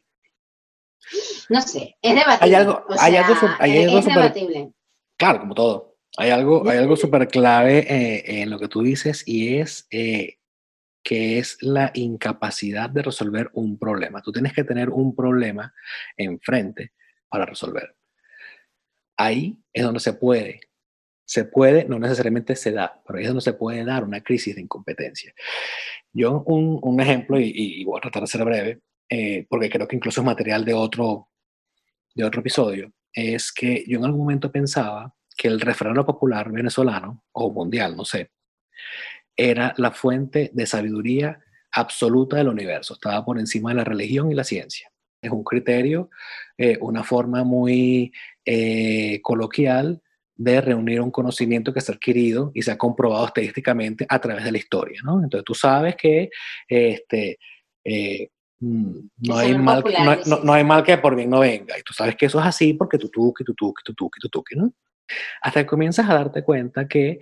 No 1.48 1.61
sé, 1.61 1.96
es 2.00 2.14
debatible. 2.14 2.38
Hay 2.40 2.55
algo, 2.55 2.85
hay 2.98 3.16
algo, 3.16 3.35
hay 3.59 3.85
algo 3.85 3.98
es 3.98 4.05
debatible. 4.07 4.72
Claro, 5.16 5.40
como 5.40 5.55
todo. 5.55 5.96
Hay 6.16 6.31
algo, 6.31 6.68
hay 6.68 6.79
algo 6.79 6.96
súper 6.96 7.27
clave 7.29 7.79
eh, 7.79 8.42
en 8.42 8.50
lo 8.50 8.59
que 8.59 8.68
tú 8.68 8.83
dices 8.83 9.24
y 9.27 9.59
es 9.59 9.87
eh, 9.90 10.38
que 11.04 11.38
es 11.38 11.58
la 11.60 11.90
incapacidad 11.94 12.88
de 12.88 13.02
resolver 13.02 13.50
un 13.52 13.78
problema. 13.78 14.22
Tú 14.22 14.32
tienes 14.32 14.54
que 14.54 14.64
tener 14.64 14.88
un 14.88 15.14
problema 15.14 15.72
enfrente 16.16 16.92
para 17.28 17.44
resolver. 17.44 17.94
Ahí 19.16 19.58
es 19.72 19.84
donde 19.84 20.00
se 20.00 20.14
puede. 20.14 20.60
Se 21.26 21.44
puede, 21.44 21.84
no 21.84 21.98
necesariamente 21.98 22.56
se 22.56 22.72
da, 22.72 23.02
pero 23.06 23.18
ahí 23.18 23.24
es 23.24 23.28
donde 23.28 23.42
se 23.42 23.52
puede 23.52 23.84
dar 23.84 24.02
una 24.02 24.22
crisis 24.22 24.54
de 24.54 24.62
incompetencia. 24.62 25.34
Yo 26.12 26.42
un, 26.46 27.00
ejemplo, 27.00 27.38
y, 27.38 27.84
voy 27.84 27.98
a 27.98 28.00
tratar 28.00 28.22
de 28.22 28.26
ser 28.26 28.44
breve, 28.44 28.80
eh, 29.08 29.46
porque 29.48 29.70
creo 29.70 29.86
que 29.86 29.96
incluso 29.96 30.22
es 30.22 30.24
material 30.24 30.64
de 30.64 30.74
otro, 30.74 31.28
de 32.14 32.24
otro 32.24 32.40
episodio, 32.40 32.92
es 33.12 33.52
que 33.52 33.84
yo 33.86 33.98
en 33.98 34.06
algún 34.06 34.20
momento 34.20 34.50
pensaba 34.50 35.14
que 35.36 35.48
el 35.48 35.60
refrán 35.60 35.94
popular 36.04 36.50
venezolano, 36.50 37.24
o 37.32 37.50
mundial, 37.50 37.96
no 37.96 38.04
sé, 38.04 38.30
era 39.37 39.75
la 39.77 39.90
fuente 39.90 40.51
de 40.53 40.66
sabiduría 40.66 41.40
absoluta 41.73 42.37
del 42.37 42.49
universo, 42.49 42.94
estaba 42.94 43.25
por 43.25 43.38
encima 43.38 43.70
de 43.70 43.77
la 43.77 43.85
religión 43.85 44.31
y 44.31 44.35
la 44.35 44.44
ciencia. 44.44 44.90
Es 45.20 45.31
un 45.31 45.42
criterio, 45.42 46.11
eh, 46.57 46.79
una 46.81 47.03
forma 47.03 47.44
muy 47.44 48.12
eh, 48.44 49.20
coloquial 49.23 50.03
de 50.37 50.61
reunir 50.61 51.01
un 51.01 51.11
conocimiento 51.11 51.73
que 51.73 51.81
se 51.81 51.92
ha 51.92 51.94
adquirido 51.94 52.51
y 52.55 52.62
se 52.62 52.73
ha 52.73 52.79
comprobado 52.79 53.27
estadísticamente 53.27 54.07
a 54.09 54.18
través 54.20 54.44
de 54.44 54.53
la 54.53 54.59
historia, 54.59 55.01
¿no? 55.05 55.23
Entonces 55.23 55.44
tú 55.44 55.55
sabes 55.55 55.97
que 55.97 56.29
este, 56.68 57.38
eh, 57.85 58.29
mm, 58.61 58.99
no, 59.29 59.37
hay 59.37 59.57
mal, 59.57 59.85
no, 60.44 60.53
hay 60.53 60.64
mal 60.64 60.83
que 60.83 60.99
por 60.99 61.14
bien 61.14 61.31
no 61.31 61.40
venga, 61.40 61.79
y 61.79 61.83
tú 61.83 61.92
sabes 61.92 62.16
que 62.16 62.27
eso 62.27 62.40
es 62.40 62.47
así 62.47 62.75
porque 62.75 62.99
tú 62.99 63.09
tú, 63.09 63.33
que 63.33 63.44
tú 63.44 63.55
tú, 63.55 63.73
que 63.73 63.83
tú 63.85 63.94
tú, 63.94 64.11
que 64.11 64.20
tú 64.20 64.29
tú, 64.29 64.42
¿no? 64.57 64.73
Hasta 65.42 65.61
que 65.61 65.66
comienzas 65.66 66.09
a 66.09 66.14
darte 66.14 66.42
cuenta 66.42 66.88
que 66.88 67.20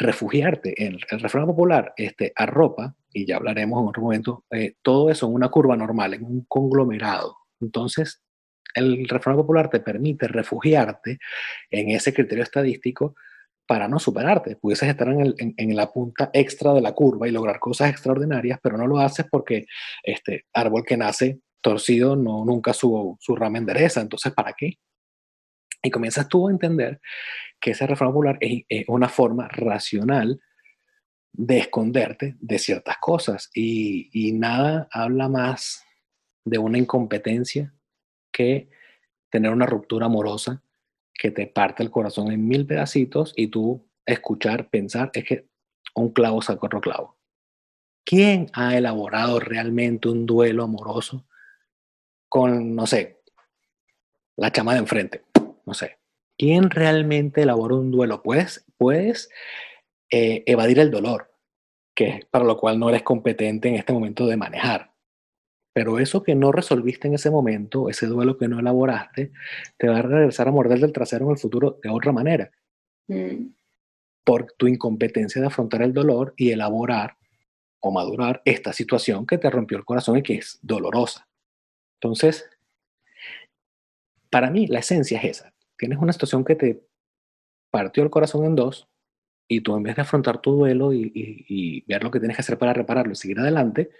refugiarte 0.00 0.82
en 0.84 0.98
el 1.10 1.20
refrán 1.20 1.46
popular 1.46 1.92
este, 1.96 2.32
arropa, 2.34 2.96
y 3.12 3.26
ya 3.26 3.36
hablaremos 3.36 3.82
en 3.82 3.88
otro 3.88 4.02
momento, 4.02 4.44
eh, 4.50 4.74
todo 4.82 5.10
eso 5.10 5.26
en 5.26 5.34
una 5.34 5.50
curva 5.50 5.76
normal, 5.76 6.14
en 6.14 6.24
un 6.24 6.44
conglomerado. 6.48 7.36
Entonces, 7.60 8.22
el 8.74 9.06
refrán 9.08 9.36
popular 9.36 9.68
te 9.68 9.80
permite 9.80 10.26
refugiarte 10.26 11.18
en 11.70 11.90
ese 11.90 12.14
criterio 12.14 12.44
estadístico 12.44 13.14
para 13.66 13.88
no 13.88 13.98
superarte. 13.98 14.56
Pudieses 14.56 14.88
estar 14.88 15.08
en, 15.08 15.34
en, 15.56 15.76
la 15.76 15.92
punta 15.92 16.30
extra 16.32 16.72
de 16.72 16.80
la 16.80 16.92
curva 16.92 17.28
y 17.28 17.32
lograr 17.32 17.60
cosas 17.60 17.90
extraordinarias, 17.90 18.58
pero 18.62 18.78
no 18.78 18.86
lo 18.86 18.98
haces 18.98 19.26
porque 19.30 19.66
este 20.02 20.46
árbol 20.54 20.84
que 20.84 20.96
nace 20.96 21.40
torcido 21.60 22.16
no, 22.16 22.44
nunca 22.44 22.72
su, 22.72 23.16
su 23.20 23.36
rama 23.36 23.58
endereza. 23.58 24.00
Entonces, 24.00 24.32
¿para 24.32 24.54
qué? 24.54 24.78
Y 25.82 25.90
comienzas 25.90 26.28
tú 26.28 26.48
a 26.48 26.50
entender 26.50 27.00
que 27.60 27.72
esa 27.72 27.86
reforma 27.86 28.12
popular 28.12 28.38
es, 28.40 28.64
una 28.88 29.08
forma 29.08 29.48
racional 29.48 30.40
de 31.32 31.58
esconderte 31.58 32.36
de 32.40 32.58
ciertas 32.58 32.98
cosas. 32.98 33.50
Y, 33.54 34.32
nada 34.32 34.88
habla 34.90 35.28
más 35.28 35.84
de 36.44 36.58
una 36.58 36.78
incompetencia 36.78 37.74
que 38.32 38.70
tener 39.28 39.52
una 39.52 39.66
ruptura 39.66 40.06
amorosa 40.06 40.62
que 41.12 41.30
te 41.30 41.46
parte 41.46 41.82
el 41.82 41.90
corazón 41.90 42.32
en 42.32 42.48
mil 42.48 42.66
pedacitos 42.66 43.34
y 43.36 43.48
tú 43.48 43.86
escuchar, 44.06 44.70
pensar, 44.70 45.10
es 45.12 45.24
que 45.24 45.48
un 45.94 46.12
clavo 46.12 46.40
saca 46.40 46.66
otro 46.66 46.80
clavo. 46.80 47.18
¿Quién 48.04 48.50
ha 48.54 48.76
elaborado 48.76 49.38
realmente 49.38 50.08
un 50.08 50.24
duelo 50.24 50.64
amoroso 50.64 51.26
con, 52.28 52.74
no 52.74 52.86
sé, 52.86 53.20
la 54.36 54.50
chama 54.50 54.72
de 54.72 54.78
enfrente? 54.80 55.24
No 55.66 55.74
sé. 55.74 55.99
¿Quién 56.40 56.70
realmente 56.70 57.42
elabora 57.42 57.74
un 57.74 57.90
duelo? 57.90 58.22
Puedes, 58.22 58.64
puedes 58.78 59.28
eh, 60.10 60.42
evadir 60.46 60.78
el 60.78 60.90
dolor, 60.90 61.30
que 61.94 62.08
es 62.08 62.24
para 62.24 62.46
lo 62.46 62.56
cual 62.56 62.78
no 62.78 62.88
eres 62.88 63.02
competente 63.02 63.68
en 63.68 63.74
este 63.74 63.92
momento 63.92 64.26
de 64.26 64.38
manejar. 64.38 64.94
Pero 65.74 65.98
eso 65.98 66.22
que 66.22 66.34
no 66.34 66.50
resolviste 66.50 67.08
en 67.08 67.14
ese 67.14 67.30
momento, 67.30 67.90
ese 67.90 68.06
duelo 68.06 68.38
que 68.38 68.48
no 68.48 68.58
elaboraste, 68.58 69.32
te 69.76 69.88
va 69.88 69.98
a 69.98 70.02
regresar 70.02 70.48
a 70.48 70.50
morder 70.50 70.80
del 70.80 70.94
trasero 70.94 71.26
en 71.26 71.32
el 71.32 71.36
futuro 71.36 71.78
de 71.82 71.90
otra 71.90 72.10
manera. 72.10 72.50
Mm. 73.06 73.48
Por 74.24 74.50
tu 74.52 74.66
incompetencia 74.66 75.42
de 75.42 75.48
afrontar 75.48 75.82
el 75.82 75.92
dolor 75.92 76.32
y 76.38 76.52
elaborar 76.52 77.18
o 77.80 77.92
madurar 77.92 78.40
esta 78.46 78.72
situación 78.72 79.26
que 79.26 79.36
te 79.36 79.50
rompió 79.50 79.76
el 79.76 79.84
corazón 79.84 80.16
y 80.16 80.22
que 80.22 80.36
es 80.36 80.58
dolorosa. 80.62 81.28
Entonces, 82.00 82.48
para 84.30 84.50
mí 84.50 84.66
la 84.68 84.78
esencia 84.78 85.18
es 85.18 85.38
esa 85.38 85.52
tienes 85.80 85.98
una 85.98 86.12
situación 86.12 86.44
que 86.44 86.56
te 86.56 86.86
partió 87.70 88.02
el 88.02 88.10
corazón 88.10 88.44
en 88.44 88.54
dos 88.54 88.86
y 89.48 89.62
tú 89.62 89.74
en 89.74 89.82
vez 89.82 89.96
de 89.96 90.02
afrontar 90.02 90.38
tu 90.38 90.52
duelo 90.52 90.92
y, 90.92 91.82
ver 91.88 92.04
lo 92.04 92.10
que 92.10 92.20
tienes 92.20 92.36
que 92.36 92.42
hacer 92.42 92.58
para 92.58 92.74
repararlo 92.74 93.12
y 93.12 93.16
seguir 93.16 93.40
adelante, 93.40 93.90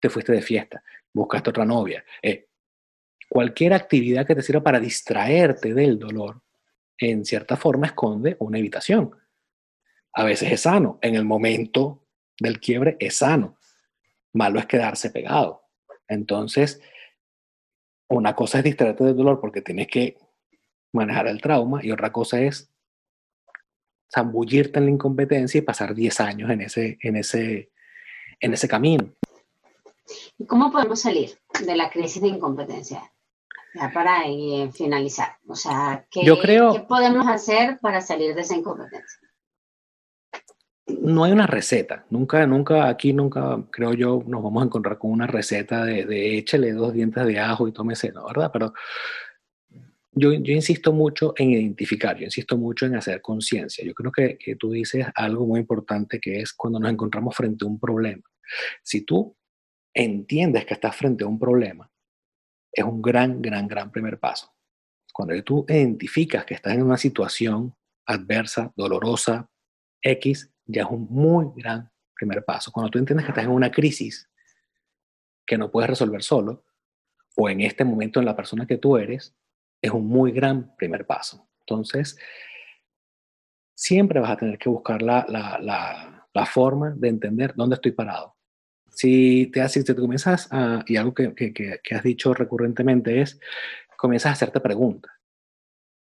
te 0.00 0.08
fuiste 0.08 0.32
de 0.32 0.40
fiesta, 0.40 0.82
buscaste 1.12 1.50
otra 1.50 1.66
novia. 1.66 2.02
Eh, 2.22 2.48
cualquier 3.28 3.74
actividad 3.74 4.26
que 4.26 4.34
te 4.34 4.40
sirva 4.40 4.62
para 4.62 4.80
distraerte 4.80 5.74
del 5.74 5.98
dolor, 5.98 6.42
en 6.96 7.26
cierta 7.26 7.56
forma 7.56 7.88
esconde 7.88 8.36
una 8.40 8.58
evitación. 8.58 9.10
A 10.14 10.24
veces 10.24 10.50
es 10.50 10.62
sano, 10.62 10.98
en 11.02 11.14
el 11.14 11.26
momento 11.26 12.06
del 12.40 12.58
quiebre 12.58 12.96
es 12.98 13.18
sano. 13.18 13.58
Malo 14.32 14.58
es 14.58 14.66
quedarse 14.66 15.10
pegado. 15.10 15.62
Entonces, 16.08 16.80
una 18.08 18.34
cosa 18.34 18.58
es 18.58 18.64
distraerte 18.64 19.04
del 19.04 19.16
dolor 19.16 19.40
porque 19.40 19.60
tienes 19.60 19.88
que 19.88 20.16
manejar 20.96 21.28
el 21.28 21.40
trauma 21.40 21.84
y 21.84 21.92
otra 21.92 22.12
cosa 22.12 22.40
es 22.40 22.70
zambullirte 24.12 24.78
en 24.78 24.86
la 24.86 24.90
incompetencia 24.90 25.58
y 25.58 25.62
pasar 25.62 25.94
10 25.94 26.20
años 26.20 26.50
en 26.50 26.60
ese, 26.62 26.98
en 27.00 27.16
ese, 27.16 27.70
en 28.40 28.54
ese 28.54 28.68
camino. 28.68 29.12
¿Cómo 30.46 30.70
podemos 30.70 31.00
salir 31.00 31.38
de 31.64 31.76
la 31.76 31.90
crisis 31.90 32.22
de 32.22 32.28
incompetencia? 32.28 33.12
Ya 33.74 33.90
para 33.92 34.22
finalizar. 34.72 35.36
O 35.46 35.54
sea, 35.54 36.06
¿qué, 36.10 36.20
¿qué 36.22 36.84
podemos 36.88 37.26
hacer 37.26 37.78
para 37.80 38.00
salir 38.00 38.34
de 38.34 38.40
esa 38.40 38.56
incompetencia? 38.56 39.20
No 40.86 41.24
hay 41.24 41.32
una 41.32 41.46
receta. 41.46 42.06
Nunca, 42.10 42.46
nunca, 42.46 42.88
aquí 42.88 43.12
nunca, 43.12 43.60
creo 43.70 43.92
yo, 43.92 44.22
nos 44.26 44.42
vamos 44.42 44.62
a 44.62 44.66
encontrar 44.66 44.98
con 44.98 45.10
una 45.10 45.26
receta 45.26 45.84
de, 45.84 46.06
de 46.06 46.38
échele 46.38 46.72
dos 46.72 46.92
dientes 46.92 47.26
de 47.26 47.40
ajo 47.40 47.66
y 47.66 47.72
tómese, 47.72 48.12
¿no? 48.12 48.24
¿Verdad? 48.26 48.50
Pero 48.52 48.72
yo, 50.18 50.32
insisto 50.32 50.94
mucho 50.94 51.34
en 51.36 51.50
identificar, 51.50 52.16
yo 52.16 52.24
insisto 52.24 52.56
mucho 52.56 52.86
en 52.86 52.96
hacer 52.96 53.20
conciencia. 53.20 53.84
Yo 53.84 53.92
creo 53.92 54.10
que, 54.10 54.38
que 54.38 54.56
tú 54.56 54.70
dices 54.70 55.06
algo 55.14 55.46
muy 55.46 55.60
importante 55.60 56.18
que 56.18 56.40
es 56.40 56.54
cuando 56.54 56.80
nos 56.80 56.90
encontramos 56.90 57.36
frente 57.36 57.66
a 57.66 57.68
un 57.68 57.78
problema. 57.78 58.22
Si 58.82 59.02
tú 59.02 59.36
entiendes 59.92 60.64
que 60.64 60.72
estás 60.72 60.96
frente 60.96 61.24
a 61.24 61.26
un 61.26 61.38
problema, 61.38 61.90
es 62.72 62.84
un 62.84 63.02
gran, 63.02 63.42
gran, 63.42 63.68
gran 63.68 63.92
primer 63.92 64.18
paso. 64.18 64.54
Cuando 65.12 65.42
tú 65.42 65.66
identificas 65.68 66.46
que 66.46 66.54
estás 66.54 66.74
en 66.74 66.82
una 66.82 66.96
situación 66.96 67.74
adversa, 68.06 68.72
dolorosa, 68.74 69.50
X, 70.00 70.50
ya 70.64 70.82
es 70.82 70.88
un 70.90 71.06
muy 71.10 71.46
gran 71.56 71.90
primer 72.14 72.42
paso. 72.44 72.72
Cuando 72.72 72.90
tú 72.90 72.98
entiendes 72.98 73.26
que 73.26 73.32
estás 73.32 73.44
en 73.44 73.50
una 73.50 73.70
crisis 73.70 74.30
que 75.46 75.58
no 75.58 75.70
puedes 75.70 75.90
resolver 75.90 76.22
solo, 76.22 76.64
o 77.36 77.50
en 77.50 77.60
este 77.60 77.84
momento 77.84 78.18
en 78.18 78.26
la 78.26 78.34
persona 78.34 78.66
que 78.66 78.78
tú 78.78 78.96
eres, 78.96 79.36
es 79.86 79.92
un 79.92 80.06
muy 80.06 80.32
gran 80.32 80.74
primer 80.76 81.06
paso. 81.06 81.48
Entonces, 81.60 82.16
siempre 83.74 84.20
vas 84.20 84.30
a 84.30 84.36
tener 84.36 84.58
que 84.58 84.68
buscar 84.68 85.02
la, 85.02 85.26
la, 85.28 85.58
la, 85.60 86.46
forma 86.46 86.94
de 86.96 87.08
entender 87.08 87.54
dónde 87.54 87.74
estoy 87.74 87.92
parado. 87.92 88.36
Si 88.90 89.46
te, 89.46 89.60
haces, 89.60 89.84
te 89.84 89.94
comienzas 89.94 90.48
a, 90.50 90.84
y 90.86 90.96
algo 90.96 91.12
que, 91.12 91.34
que, 91.34 91.52
que, 91.52 91.94
has 91.94 92.02
dicho 92.02 92.32
recurrentemente 92.34 93.20
es, 93.20 93.38
comienzas 93.96 94.30
a 94.30 94.32
hacerte 94.32 94.60
preguntas. 94.60 95.12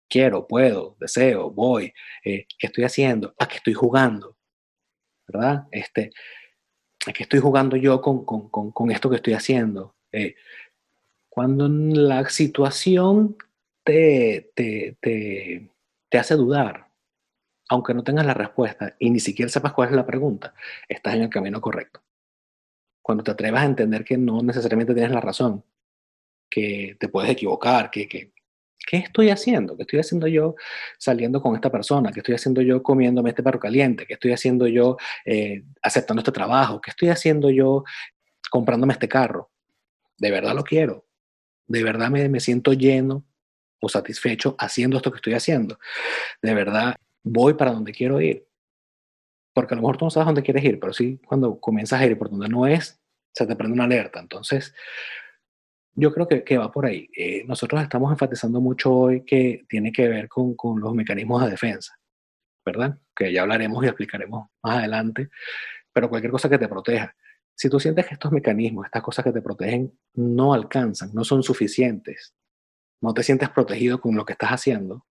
Quiero, 0.09 0.47
puedo, 0.47 0.95
deseo, 0.99 1.51
voy, 1.51 1.93
eh, 2.23 2.45
¿qué 2.57 2.67
estoy 2.67 2.83
haciendo? 2.83 3.33
¿A 3.39 3.47
qué 3.47 3.57
estoy 3.57 3.73
jugando? 3.73 4.37
¿Verdad? 5.27 5.67
Este, 5.71 6.11
¿A 7.07 7.13
qué 7.13 7.23
estoy 7.23 7.39
jugando 7.39 7.75
yo 7.75 8.01
con, 8.01 8.25
con, 8.25 8.49
con, 8.49 8.71
con 8.71 8.91
esto 8.91 9.09
que 9.09 9.17
estoy 9.17 9.33
haciendo? 9.33 9.95
Eh, 10.11 10.35
cuando 11.29 11.67
la 11.69 12.27
situación 12.29 13.37
te, 13.87 14.51
te, 14.53 14.97
te, 14.99 15.69
te 16.09 16.17
hace 16.17 16.35
dudar, 16.35 16.89
aunque 17.69 17.93
no 17.93 18.03
tengas 18.03 18.25
la 18.25 18.33
respuesta 18.33 18.97
y 18.99 19.09
ni 19.09 19.21
siquiera 19.21 19.49
sepas 19.49 19.71
cuál 19.71 19.89
es 19.89 19.95
la 19.95 20.05
pregunta, 20.05 20.53
estás 20.89 21.15
en 21.15 21.21
el 21.21 21.29
camino 21.29 21.61
correcto. 21.61 22.03
Cuando 23.01 23.23
te 23.23 23.31
atrevas 23.31 23.61
a 23.61 23.65
entender 23.65 24.03
que 24.03 24.17
no 24.17 24.41
necesariamente 24.41 24.93
tienes 24.93 25.13
la 25.13 25.21
razón, 25.21 25.63
que 26.49 26.97
te 26.99 27.07
puedes 27.07 27.31
equivocar, 27.31 27.89
que, 27.89 28.09
que 28.09 28.33
¿qué 28.85 28.97
estoy 28.97 29.29
haciendo? 29.29 29.77
¿Qué 29.77 29.83
estoy 29.83 29.99
haciendo 29.99 30.27
yo 30.27 30.55
saliendo 30.97 31.41
con 31.41 31.55
esta 31.55 31.71
persona? 31.71 32.11
¿Qué 32.11 32.19
estoy 32.19 32.35
haciendo 32.35 32.61
yo 32.61 32.83
comiéndome 32.83 33.29
este 33.29 33.41
perro 33.41 33.59
caliente? 33.59 34.05
¿Qué 34.05 34.15
estoy 34.15 34.33
haciendo 34.33 34.67
yo 34.67 34.97
eh, 35.23 35.63
aceptando 35.81 36.19
este 36.19 36.33
trabajo? 36.33 36.81
¿Qué 36.81 36.89
estoy 36.89 37.07
haciendo 37.07 37.49
yo 37.49 37.85
comprándome 38.51 38.91
este 38.91 39.07
carro? 39.07 39.49
¿De 40.17 40.29
verdad 40.29 40.53
lo 40.55 40.65
quiero? 40.65 41.05
¿De 41.67 41.83
verdad 41.83 42.09
me, 42.09 42.27
me 42.27 42.41
siento 42.41 42.73
lleno 42.73 43.23
o 43.79 43.89
satisfecho 43.89 44.55
haciendo 44.59 44.97
esto 44.97 45.11
que 45.11 45.17
estoy 45.17 45.33
haciendo. 45.33 45.79
De 46.41 46.53
verdad, 46.53 46.95
voy 47.23 47.53
para 47.53 47.71
donde 47.71 47.91
quiero 47.91 48.21
ir. 48.21 48.47
Porque 49.53 49.73
a 49.73 49.75
lo 49.75 49.81
mejor 49.81 49.97
tú 49.97 50.05
no 50.05 50.11
sabes 50.11 50.27
dónde 50.27 50.43
quieres 50.43 50.63
ir, 50.63 50.79
pero 50.79 50.93
sí 50.93 51.19
cuando 51.25 51.59
comienzas 51.59 52.01
a 52.01 52.05
ir 52.05 52.17
por 52.17 52.29
donde 52.29 52.47
no 52.47 52.67
es, 52.67 52.99
se 53.33 53.45
te 53.45 53.55
prende 53.55 53.73
una 53.73 53.85
alerta. 53.85 54.19
Entonces, 54.19 54.73
yo 55.93 56.13
creo 56.13 56.27
que, 56.27 56.43
que 56.43 56.57
va 56.57 56.71
por 56.71 56.85
ahí. 56.85 57.09
Eh, 57.15 57.43
nosotros 57.45 57.81
estamos 57.81 58.11
enfatizando 58.11 58.61
mucho 58.61 58.93
hoy 58.93 59.25
que 59.25 59.65
tiene 59.67 59.91
que 59.91 60.07
ver 60.07 60.27
con, 60.27 60.55
con 60.55 60.79
los 60.79 60.93
mecanismos 60.93 61.43
de 61.43 61.49
defensa, 61.49 61.99
¿verdad? 62.63 62.99
Que 63.15 63.33
ya 63.33 63.41
hablaremos 63.41 63.83
y 63.83 63.87
explicaremos 63.87 64.47
más 64.61 64.77
adelante, 64.77 65.29
pero 65.91 66.09
cualquier 66.09 66.31
cosa 66.31 66.49
que 66.49 66.59
te 66.59 66.67
proteja. 66.67 67.15
Si 67.55 67.69
tú 67.69 67.79
sientes 67.79 68.05
que 68.05 68.13
estos 68.13 68.31
mecanismos, 68.31 68.85
estas 68.85 69.01
cosas 69.01 69.25
que 69.25 69.31
te 69.31 69.41
protegen, 69.41 69.91
no 70.13 70.53
alcanzan, 70.53 71.09
no 71.15 71.23
son 71.23 71.41
suficientes, 71.41 72.35
no 73.01 73.13
te 73.13 73.23
sientes 73.23 73.49
protegido 73.49 74.01
con 74.01 74.15
lo 74.15 74.25
que 74.25 74.33
estás 74.33 74.49
haciendo, 74.49 75.05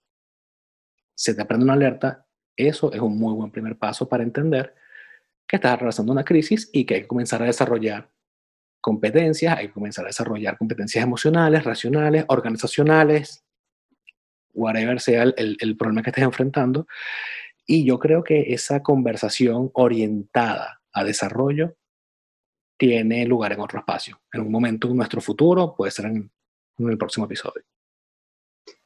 se 1.14 1.34
te 1.34 1.44
prende 1.44 1.64
una 1.64 1.74
alerta, 1.74 2.26
eso 2.56 2.92
es 2.92 3.00
un 3.00 3.18
muy 3.18 3.34
buen 3.34 3.50
primer 3.50 3.78
paso 3.78 4.08
para 4.08 4.22
entender 4.22 4.74
que 5.46 5.56
estás 5.56 5.74
atravesando 5.74 6.12
una 6.12 6.24
crisis 6.24 6.68
y 6.72 6.84
que 6.84 6.94
hay 6.94 7.02
que 7.02 7.08
comenzar 7.08 7.42
a 7.42 7.46
desarrollar 7.46 8.10
competencias, 8.80 9.56
hay 9.56 9.68
que 9.68 9.74
comenzar 9.74 10.04
a 10.04 10.08
desarrollar 10.08 10.58
competencias 10.58 11.02
emocionales, 11.02 11.64
racionales, 11.64 12.24
organizacionales, 12.28 13.44
whatever 14.52 15.00
sea 15.00 15.22
el, 15.24 15.56
el 15.60 15.76
problema 15.76 16.02
que 16.02 16.10
estés 16.10 16.24
enfrentando. 16.24 16.86
Y 17.66 17.84
yo 17.84 17.98
creo 17.98 18.22
que 18.22 18.54
esa 18.54 18.82
conversación 18.82 19.70
orientada 19.74 20.80
a 20.92 21.04
desarrollo 21.04 21.76
tiene 22.78 23.26
lugar 23.26 23.52
en 23.52 23.60
otro 23.60 23.78
espacio. 23.78 24.20
En 24.32 24.42
un 24.42 24.52
momento 24.52 24.88
en 24.88 24.96
nuestro 24.96 25.20
futuro, 25.20 25.74
puede 25.74 25.90
ser 25.90 26.06
en, 26.06 26.30
en 26.78 26.88
el 26.88 26.98
próximo 26.98 27.26
episodio. 27.26 27.64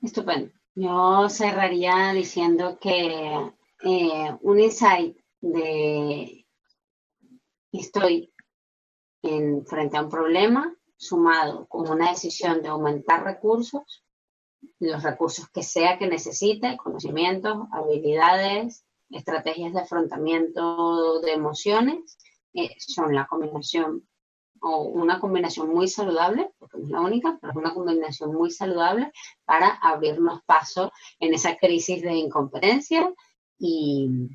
Estupendo. 0.03 0.53
Yo 0.75 1.29
cerraría 1.29 2.13
diciendo 2.13 2.79
que 2.81 3.53
eh, 3.83 4.37
un 4.41 4.61
insight 4.61 5.17
de 5.41 6.47
estoy 7.73 8.33
en, 9.23 9.65
frente 9.67 9.97
a 9.97 10.03
un 10.03 10.11
problema 10.11 10.75
sumado 10.97 11.67
con 11.67 11.89
una 11.89 12.11
decisión 12.11 12.63
de 12.63 12.69
aumentar 12.69 13.25
recursos, 13.25 14.05
los 14.79 15.03
recursos 15.03 15.49
que 15.49 15.63
sea 15.63 15.99
que 15.99 16.07
necesite, 16.07 16.77
conocimientos, 16.77 17.57
habilidades, 17.73 18.85
estrategias 19.09 19.73
de 19.73 19.81
afrontamiento 19.81 21.21
de 21.21 21.33
emociones, 21.33 22.19
eh, 22.53 22.75
son 22.79 23.15
la 23.15 23.27
combinación 23.27 24.07
o 24.61 24.83
una 24.83 25.19
combinación 25.21 25.71
muy 25.71 25.89
saludable, 25.89 26.51
porque 26.59 26.79
no 26.79 26.85
es 26.85 26.91
la 26.91 27.01
única, 27.01 27.39
pero 27.41 27.53
es 27.53 27.57
una 27.57 27.75
combinación 27.75 28.35
muy 28.35 28.51
saludable 28.51 29.11
para 29.45 29.69
abrirnos 29.69 30.43
paso 30.45 30.93
en 31.19 31.35
esa 31.35 31.57
crisis 31.57 32.03
de 32.03 32.13
incompetencia 32.13 33.13
y 33.59 34.29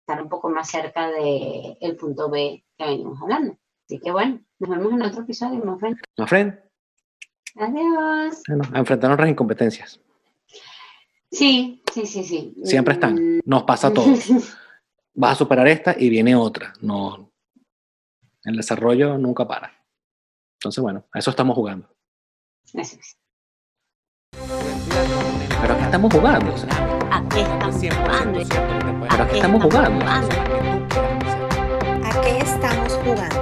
estar 0.00 0.22
un 0.22 0.28
poco 0.28 0.50
más 0.50 0.68
cerca 0.68 1.10
del 1.10 1.76
el 1.80 1.96
punto 1.96 2.28
B 2.28 2.64
que 2.76 2.84
venimos 2.84 3.20
hablando. 3.22 3.56
Así 3.86 3.98
que 3.98 4.10
bueno, 4.10 4.40
nos 4.58 4.70
vemos 4.70 4.92
en 4.92 5.02
otro 5.02 5.22
episodio, 5.22 5.64
my 5.64 5.78
friend. 5.78 5.98
My 6.18 6.26
friend. 6.26 6.58
Adiós. 7.56 8.42
Bueno, 8.48 8.64
a 8.72 8.78
enfrentar 8.78 9.10
nuestras 9.10 9.30
incompetencias. 9.30 10.00
Sí, 11.30 11.82
sí, 11.92 12.06
sí, 12.06 12.24
sí. 12.24 12.54
Siempre 12.64 12.94
están. 12.94 13.40
Nos 13.44 13.62
pasa 13.64 13.88
a 13.88 13.92
todos. 13.92 14.28
Vas 15.14 15.32
a 15.32 15.36
superar 15.36 15.68
esta 15.68 15.94
y 15.98 16.08
viene 16.08 16.34
otra. 16.34 16.72
No, 16.80 17.31
el 18.44 18.56
desarrollo 18.56 19.18
nunca 19.18 19.46
para. 19.46 19.72
Entonces, 20.60 20.82
bueno, 20.82 21.04
a 21.12 21.18
eso 21.18 21.30
estamos 21.30 21.54
jugando. 21.54 21.88
Eso 22.74 22.96
es. 22.98 23.16
Pero 25.60 25.74
aquí 25.74 25.84
estamos 25.84 26.12
jugando. 26.12 26.54
O 26.54 26.58
sea, 26.58 26.98
¿A 27.12 27.28
qué 27.28 27.42
estamos 27.42 27.80
jugando? 27.94 28.40
pero 29.10 29.24
aquí 29.24 29.34
estamos 29.36 29.62
jugando. 29.62 30.06
¿A 32.04 32.20
qué 32.22 32.38
estamos 32.38 32.92
jugando? 33.04 33.41